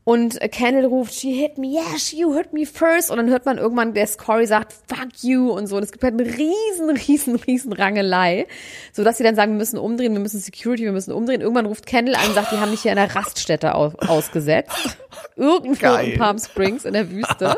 [0.06, 3.10] Und äh, Kendall ruft, she hit me, yes, you hit me first.
[3.10, 5.78] Und dann hört man irgendwann, der Corey sagt, fuck you und so.
[5.78, 8.46] Und es gibt halt eine riesen, riesen, riesen Rangelei.
[8.94, 11.42] So dass sie dann sagen, wir müssen umdrehen, wir müssen Security, wir müssen umdrehen.
[11.42, 15.00] Irgendwann ruft Kendall an und sagt, die haben mich hier in einer Raststätte aus ausgesetzt.
[15.36, 16.12] Irgendwo Geil.
[16.12, 17.58] in Palm Springs in der Wüste.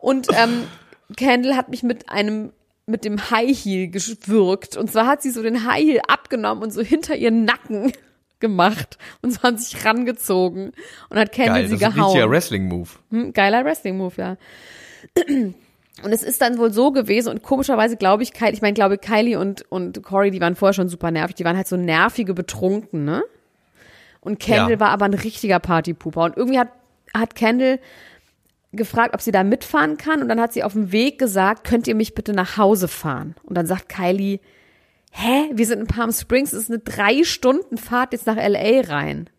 [0.00, 0.64] Und ähm,
[1.16, 2.52] Kendall hat mich mit einem
[2.84, 4.76] mit dem High Heel gewürgt.
[4.76, 7.92] Und zwar hat sie so den High Heel abgenommen und so hinter ihren Nacken
[8.40, 10.72] gemacht und so an sich rangezogen
[11.08, 12.06] und hat Kendall Geil, sie das ist ein gehauen.
[12.12, 12.88] richtiger Wrestling-Move.
[13.10, 14.36] Hm, geiler Wrestling-Move, ja.
[16.02, 18.96] Und es ist dann wohl so gewesen und komischerweise glaube ich, Kylie, ich meine, glaube
[18.96, 22.32] Kylie und, und Corey, die waren vorher schon super nervig, die waren halt so nervige
[22.32, 23.22] Betrunken, ne?
[24.20, 24.80] Und Kendall Ja.
[24.80, 26.68] war aber ein richtiger Partypooper und irgendwie hat,
[27.14, 27.80] hat Kendall
[28.72, 31.88] gefragt, ob sie da mitfahren kann und dann hat sie auf dem Weg gesagt, könnt
[31.88, 33.34] ihr mich bitte nach Hause fahren?
[33.42, 34.38] Und dann sagt Kylie,
[35.10, 38.80] hä, wir sind in Palm Springs, es ist eine drei Stunden Fahrt jetzt nach LA
[38.88, 39.30] rein.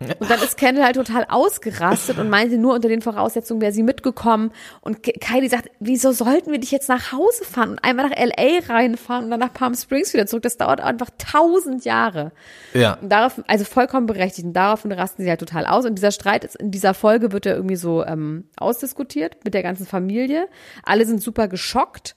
[0.00, 3.82] Und dann ist Kendall halt total ausgerastet und meinte, nur unter den Voraussetzungen wäre sie
[3.82, 4.50] mitgekommen.
[4.80, 8.60] Und Kylie sagt, wieso sollten wir dich jetzt nach Hause fahren und einmal nach LA
[8.66, 10.42] reinfahren und dann nach Palm Springs wieder zurück?
[10.42, 12.32] Das dauert einfach tausend Jahre.
[12.72, 12.94] Ja.
[12.94, 14.46] Und darauf, also vollkommen berechtigt.
[14.46, 15.84] Und daraufhin rasten sie halt total aus.
[15.84, 19.62] Und dieser Streit ist, in dieser Folge wird ja irgendwie so ähm, ausdiskutiert mit der
[19.62, 20.48] ganzen Familie.
[20.82, 22.14] Alle sind super geschockt.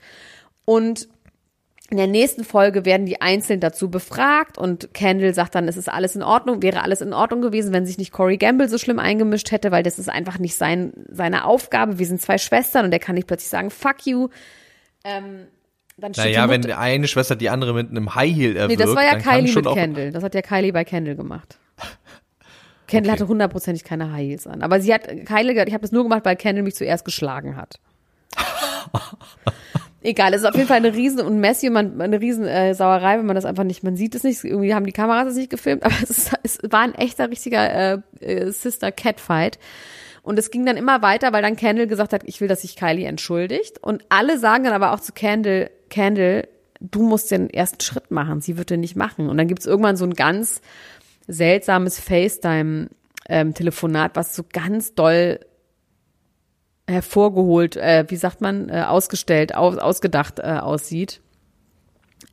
[0.63, 1.09] Und
[1.93, 5.89] in der nächsten Folge werden die einzeln dazu befragt und Kendall sagt dann, es ist
[5.89, 8.97] alles in Ordnung, wäre alles in Ordnung gewesen, wenn sich nicht Corey Gamble so schlimm
[8.97, 11.99] eingemischt hätte, weil das ist einfach nicht sein, seine Aufgabe.
[11.99, 14.29] Wir sind zwei Schwestern und er kann nicht plötzlich sagen, fuck you.
[15.03, 15.45] Ähm,
[15.95, 18.95] dann steht Naja, wenn eine Schwester die andere mit einem High Heel erwürgt, Nee, das
[18.95, 20.11] war ja Kylie mit Kendall.
[20.11, 21.59] Das hat ja Kylie bei Kendall gemacht.
[22.87, 23.21] Kendall Okay.
[23.21, 24.63] hatte hundertprozentig keine High Heels an.
[24.63, 27.79] Aber sie hat, Kylie, ich habe das nur gemacht, weil Kendall mich zuerst geschlagen hat.
[30.05, 32.75] Egal, es ist auf jeden Fall eine riesen und messy und man, eine riesen äh,
[32.75, 35.37] Sauerei, wenn man das einfach nicht, man sieht es nicht, irgendwie haben die Kameras es
[35.37, 39.59] nicht gefilmt, aber es, ist, es war ein echter, richtiger äh, äh, Sister-Cat-Fight.
[40.21, 42.75] Und es ging dann immer weiter, weil dann Kendall gesagt hat, ich will, dass sich
[42.75, 43.81] Kylie entschuldigt.
[43.81, 46.47] Und alle sagen dann aber auch zu Kendall, Kendall,
[46.79, 49.27] du musst den ersten Schritt machen, sie wird den nicht machen.
[49.29, 50.61] Und dann gibt's irgendwann so ein ganz
[51.27, 55.39] seltsames FaceTime-Telefonat, was so ganz doll
[56.87, 61.21] hervorgeholt, äh, wie sagt man, äh, ausgestellt, aus, ausgedacht äh, aussieht.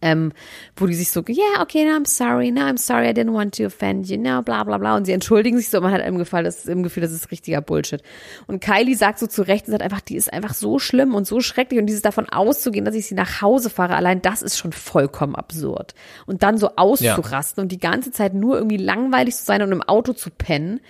[0.03, 0.33] Ähm,
[0.77, 3.57] wo die sich so, yeah, okay, no, I'm sorry, no, I'm sorry, I didn't want
[3.57, 4.97] to offend you, no, bla bla bla.
[4.97, 7.31] Und sie entschuldigen sich so, man hat im Gefühl, das ist im Gefühl, das ist
[7.31, 8.03] richtiger Bullshit.
[8.47, 11.27] Und Kylie sagt so zu Recht und sagt einfach, die ist einfach so schlimm und
[11.27, 14.57] so schrecklich und dieses davon auszugehen, dass ich sie nach Hause fahre, allein das ist
[14.57, 15.95] schon vollkommen absurd.
[16.25, 19.83] Und dann so auszurasten und die ganze Zeit nur irgendwie langweilig zu sein und im
[19.83, 20.81] Auto zu pennen.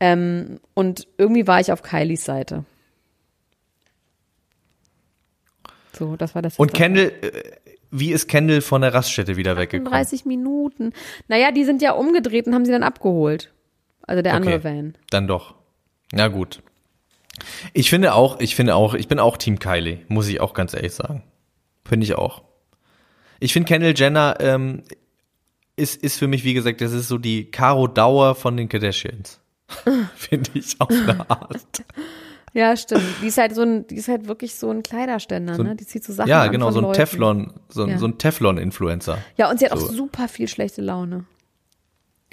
[0.00, 2.64] Ähm, und irgendwie war ich auf Kylies Seite.
[5.92, 6.58] So, das war das.
[6.58, 7.42] Und Kendall, äh,
[7.90, 9.92] wie ist Kendall von der Raststätte wieder weggekommen?
[9.92, 10.92] 30 Minuten.
[11.28, 13.52] Naja, die sind ja umgedreht und haben sie dann abgeholt.
[14.02, 14.94] Also der andere Van.
[15.10, 15.54] Dann doch.
[16.12, 16.62] Na gut.
[17.72, 20.74] Ich finde auch, ich finde auch, ich bin auch Team Kylie, muss ich auch ganz
[20.74, 21.22] ehrlich sagen.
[21.84, 22.42] Finde ich auch.
[23.40, 24.82] Ich finde Kendall Jenner ähm,
[25.76, 29.40] ist, ist für mich, wie gesagt, das ist so die Caro Dauer von den Kardashians.
[30.16, 31.84] finde ich auf eine Art.
[32.54, 33.02] Ja, stimmt.
[33.22, 35.74] Die ist halt so ein, die ist halt wirklich so ein Kleiderständer, ne?
[35.74, 36.96] Die zieht so Sachen Ja, an genau, von so ein Leuten.
[36.96, 37.98] Teflon, so ein, Ja.
[37.98, 39.18] so ein Teflon-Influencer.
[39.36, 39.92] Ja, und sie hat auch So.
[39.92, 41.24] super viel schlechte Laune.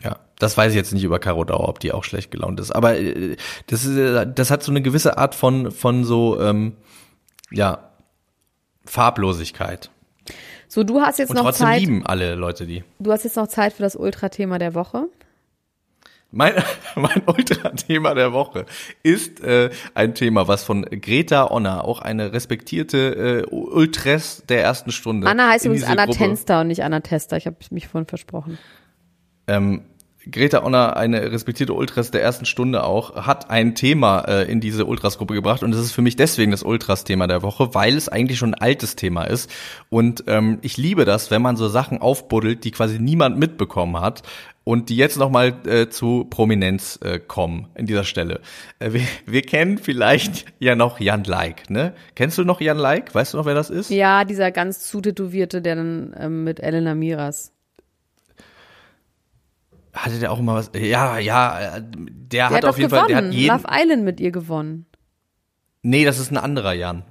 [0.03, 2.71] Ja, das weiß ich jetzt nicht über Caro Dauer, ob die auch schlecht gelaunt ist.
[2.71, 6.73] Aber äh, das, ist, äh, das hat so eine gewisse Art von, von so, ähm,
[7.51, 7.89] ja,
[8.85, 9.89] Farblosigkeit.
[10.67, 11.79] So, du hast jetzt Und noch trotzdem Zeit.
[11.81, 12.83] lieben alle Leute die.
[12.99, 15.07] Du hast jetzt noch Zeit für das Ultra-Thema der Woche.
[16.31, 16.53] Mein,
[16.95, 18.65] mein Ultra-Thema der Woche
[19.03, 24.91] ist äh, ein Thema, was von Greta Onna, auch eine respektierte äh, Ultress der ersten
[24.91, 25.27] Stunde.
[25.27, 27.37] Anna heißt übrigens Anna Gruppe- Tenster und nicht Anna Tester.
[27.37, 28.57] Ich habe mich vorhin versprochen.
[29.47, 29.81] ähm,
[30.29, 34.85] Greta Onna, eine respektierte Ultras der ersten Stunde auch, hat ein Thema äh, in diese
[34.85, 38.37] Ultras-Gruppe gebracht und das ist für mich deswegen das Ultras-Thema der Woche, weil es eigentlich
[38.37, 39.49] schon ein altes Thema ist
[39.89, 44.21] und ähm, ich liebe das, wenn man so Sachen aufbuddelt, die quasi niemand mitbekommen hat
[44.69, 48.39] und die jetzt nochmal äh, zu Prominenz äh, kommen in dieser Stelle.
[48.77, 51.95] Äh, wir, wir kennen vielleicht ja noch Jan Like, ne?
[52.13, 53.15] Kennst du noch Jan Like?
[53.15, 53.89] Weißt du noch, wer das ist?
[53.89, 57.51] Ja, dieser ganz zutätowierte, der dann ähm, mit Elena Miras.
[59.91, 60.69] Hatte der auch immer was?
[60.75, 63.01] Ja, ja, äh, der, Der hat, hat, auf doch jeden gewonnen.
[63.01, 63.57] Fall, der hat jeden.
[63.57, 64.85] Love Island mit ihr gewonnen.
[65.81, 67.01] Nee, das ist ein anderer Jan.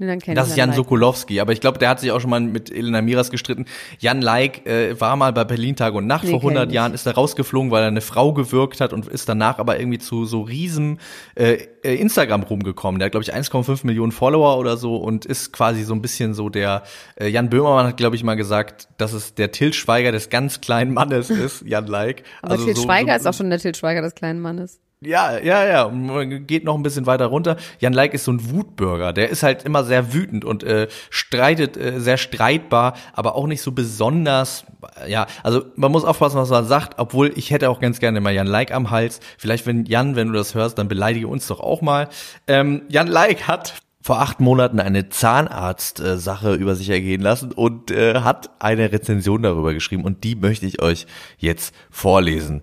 [0.00, 0.76] Nee, dann kenn Das ich ist Jan Like.
[0.76, 3.66] Sokolowski, aber ich glaube, der hat sich auch schon mal mit Elena Miras gestritten.
[3.98, 6.74] Jan Like äh, war mal bei Berlin Tag und Nacht Nee, vor kenn 100 ich.
[6.74, 9.98] Jahren, ist da rausgeflogen, weil er eine Frau gewürgt hat und ist danach aber irgendwie
[9.98, 11.00] zu so riesen
[11.34, 12.98] äh, äh, Instagram rumgekommen.
[12.98, 16.32] Der hat, glaube ich, 1,5 Millionen Follower oder so und ist quasi so ein bisschen
[16.32, 16.82] so der,
[17.16, 20.62] äh, Jan Böhmermann hat, glaube ich, mal gesagt, dass es der Til Schweiger des ganz
[20.62, 22.22] kleinen Mannes ist, Jan Like.
[22.40, 24.80] Aber Til so, Schweiger so, ist auch schon der Til Schweiger des kleinen Mannes.
[25.02, 25.88] Ja, ja, ja.
[25.88, 27.56] Man geht noch ein bisschen weiter runter.
[27.78, 29.12] Jan Like ist so ein Wutbürger.
[29.12, 33.62] Der ist halt immer sehr wütend und äh, streitet äh, sehr streitbar, aber auch nicht
[33.62, 34.64] so besonders.
[35.08, 36.98] Ja, also man muss aufpassen, was man sagt.
[36.98, 39.20] Obwohl ich hätte auch ganz gerne mal Jan Like am Hals.
[39.38, 42.08] Vielleicht, wenn Jan, wenn du das hörst, dann beleidige uns doch auch mal.
[42.46, 48.20] Ähm, Jan Like hat vor acht Monaten eine Zahnarzt-Sache über sich ergehen lassen und äh,
[48.20, 51.06] hat eine Rezension darüber geschrieben und die möchte ich euch
[51.38, 52.62] jetzt vorlesen.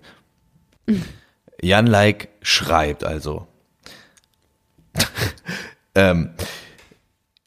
[1.60, 3.46] Jan Like schreibt also.
[5.94, 6.34] ähm,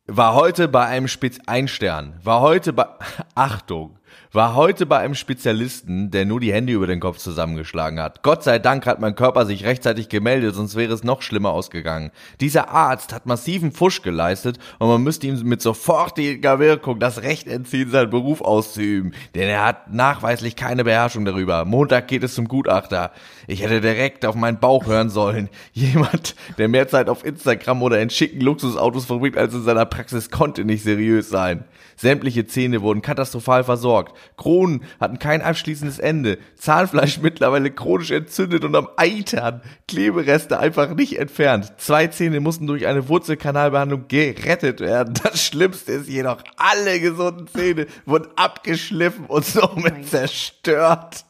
[0.07, 2.19] war heute bei einem Spitz ein Stern.
[2.23, 2.87] War heute bei
[3.35, 3.97] Achtung.
[4.33, 8.23] War heute bei einem Spezialisten, der nur die Hände über den Kopf zusammengeschlagen hat.
[8.23, 12.11] Gott sei Dank hat mein Körper sich rechtzeitig gemeldet, sonst wäre es noch schlimmer ausgegangen.
[12.39, 17.45] Dieser Arzt hat massiven Fusch geleistet und man müsste ihm mit sofortiger Wirkung das Recht
[17.45, 19.13] entziehen, seinen Beruf auszuüben.
[19.35, 21.65] Denn er hat nachweislich keine Beherrschung darüber.
[21.65, 23.11] Montag geht es zum Gutachter.
[23.47, 25.49] Ich hätte direkt auf meinen Bauch hören sollen.
[25.73, 30.31] Jemand, der mehr Zeit auf Instagram oder in schicken Luxusautos verbringt als in seiner Praxis,
[30.31, 31.65] konnte nicht seriös sein.
[31.97, 34.17] Sämtliche Zähne wurden katastrophal versorgt.
[34.37, 36.37] Kronen hatten kein abschließendes Ende.
[36.55, 39.61] Zahnfleisch mittlerweile chronisch entzündet und am Eitern.
[39.87, 41.73] Klebereste einfach nicht entfernt.
[41.77, 45.13] Zwei Zähne mussten durch eine Wurzelkanalbehandlung gerettet werden.
[45.23, 51.25] Das Schlimmste ist jedoch, alle gesunden Zähne wurden abgeschliffen und somit zerstört.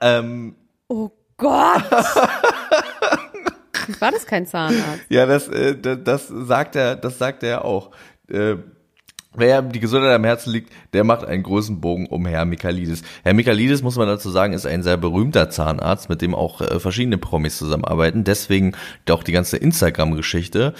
[0.00, 0.54] ähm,
[0.88, 1.90] Oh Gott!
[3.98, 5.04] War das kein Zahnarzt?
[5.08, 7.90] Ja, das, äh, das, das sagt er, das sagt er auch.
[8.28, 8.56] Äh,
[9.34, 13.02] Wer die Gesundheit am Herzen liegt, der macht einen großen Bogen um Herr Michaelidis.
[13.22, 16.78] Herr Michaelidis, muss man dazu sagen, ist ein sehr berühmter Zahnarzt, mit dem auch äh,
[16.78, 18.24] verschiedene Promis zusammenarbeiten.
[18.24, 18.72] Deswegen
[19.08, 20.74] auch die ganze Instagram-Geschichte.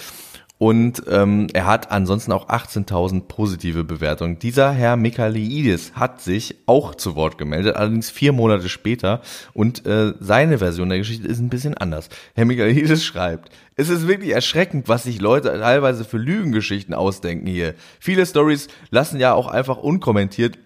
[0.63, 4.39] Und ähm, er hat ansonsten auch 18.000 positive Bewertungen.
[4.39, 9.19] Dieser Herr Michaelidis hat sich auch zu Wort gemeldet, allerdings vier Monate später.
[9.51, 12.07] Und äh, seine Version der Geschichte ist ein bisschen anders.
[12.33, 17.73] Herr Michaelidis schreibt, es ist wirklich erschreckend, was sich Leute teilweise für Lügengeschichten ausdenken hier.
[17.99, 20.57] Viele Stories lassen ja auch einfach unkommentiert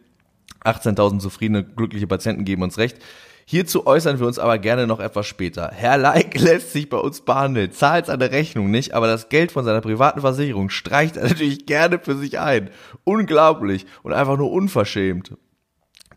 [0.63, 2.99] 18.000 zufriedene, glückliche Patienten geben uns recht.
[3.49, 5.71] Hierzu äußern wir uns aber gerne noch etwas später.
[5.73, 9.63] Herr Like lässt sich bei uns behandeln, zahlt seine Rechnung nicht, aber das Geld von
[9.63, 12.69] seiner privaten Versicherung streicht er natürlich gerne für sich ein.
[13.05, 15.31] Unglaublich und einfach nur unverschämt.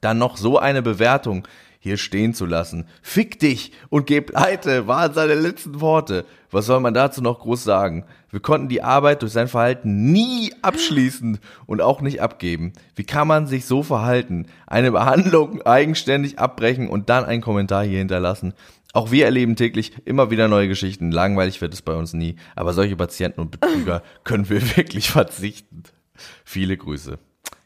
[0.01, 1.47] Dann noch so eine Bewertung
[1.81, 2.87] hier stehen zu lassen.
[3.03, 6.26] Fick dich und geh pleite, waren seine letzten Worte.
[6.51, 8.05] Was soll man dazu noch groß sagen?
[8.31, 12.74] Wir konnten die Arbeit durch sein Verhalten nie abschließen und auch nicht abgeben.
[12.95, 14.47] Wie kann man sich so verhalten?
[14.66, 18.53] Eine Behandlung eigenständig abbrechen und dann einen Kommentar hier hinterlassen.
[18.93, 21.11] Auch wir erleben täglich immer wieder neue Geschichten.
[21.12, 22.37] Langweilig wird es bei uns nie.
[22.57, 25.85] Aber solche Patienten und Betrüger können wir wirklich verzichten.
[26.45, 27.18] Viele Grüße.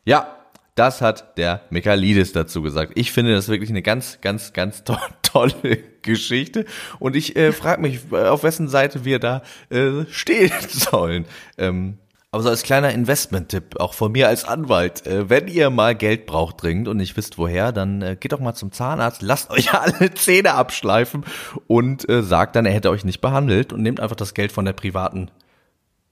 [0.04, 0.43] Ja,
[0.74, 2.92] das hat der Michaelidis dazu gesagt.
[2.96, 6.64] Ich finde das wirklich eine ganz, ganz, ganz to tolle Geschichte.
[6.98, 11.26] Und ich äh, frage mich, auf wessen Seite wir da äh, stehen sollen.
[11.58, 11.98] Ähm,
[12.34, 16.26] aber so als kleiner Investment-Tipp, auch von mir als Anwalt, äh, wenn ihr mal Geld
[16.26, 19.72] braucht dringend und nicht wisst woher, dann äh, geht doch mal zum Zahnarzt, lasst euch
[19.72, 21.24] alle Zähne abschleifen
[21.68, 24.64] und äh, sagt dann, er hätte euch nicht behandelt und nehmt einfach das Geld von
[24.64, 25.30] der privaten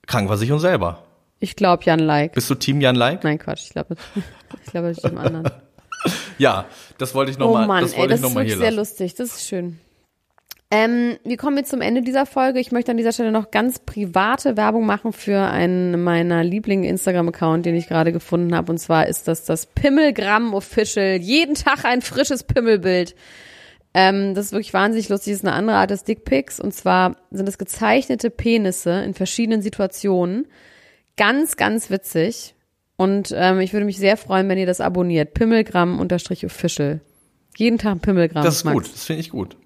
[0.06, 1.02] Krankenversicherung selber.
[1.42, 2.34] Ich glaube Jan Like.
[2.34, 3.24] Bist du Team Jan Like?
[3.24, 3.64] Nein, Quatsch.
[3.64, 3.96] Ich glaube,
[4.64, 5.50] ich glaube, ich dem anderen.
[6.36, 6.64] Ja,
[6.98, 8.76] das wollte ich Oh nochmal, Mann, das ey, das ich ist nochmal wirklich sehr lassen.
[8.78, 9.14] lustig.
[9.14, 9.78] Das ist schön.
[10.72, 12.58] Ähm, wir kommen jetzt zum Ende dieser Folge.
[12.58, 17.76] Ich möchte an dieser Stelle noch ganz private Werbung machen für einen meiner Liebling-Instagram-Account, den
[17.76, 18.72] ich gerade gefunden habe.
[18.72, 21.18] Und zwar ist das das Pimmelgramm Official.
[21.20, 23.14] Jeden Tag ein frisches Pimmelbild.
[23.94, 25.34] Ähm, das ist wirklich wahnsinnig lustig.
[25.34, 26.58] Das ist eine andere Art des Dickpics.
[26.58, 30.48] Und zwar sind es gezeichnete Penisse in verschiedenen Situationen.
[31.16, 32.54] Ganz, ganz witzig.
[32.96, 35.34] Und ähm, ich würde mich sehr freuen, wenn ihr das abonniert.
[35.34, 37.00] Pimmelgramm-official.
[37.56, 38.44] Jeden Tag Pimmelgramm.
[38.44, 38.74] Das ist Max.
[38.74, 39.56] gut, das finde ich gut.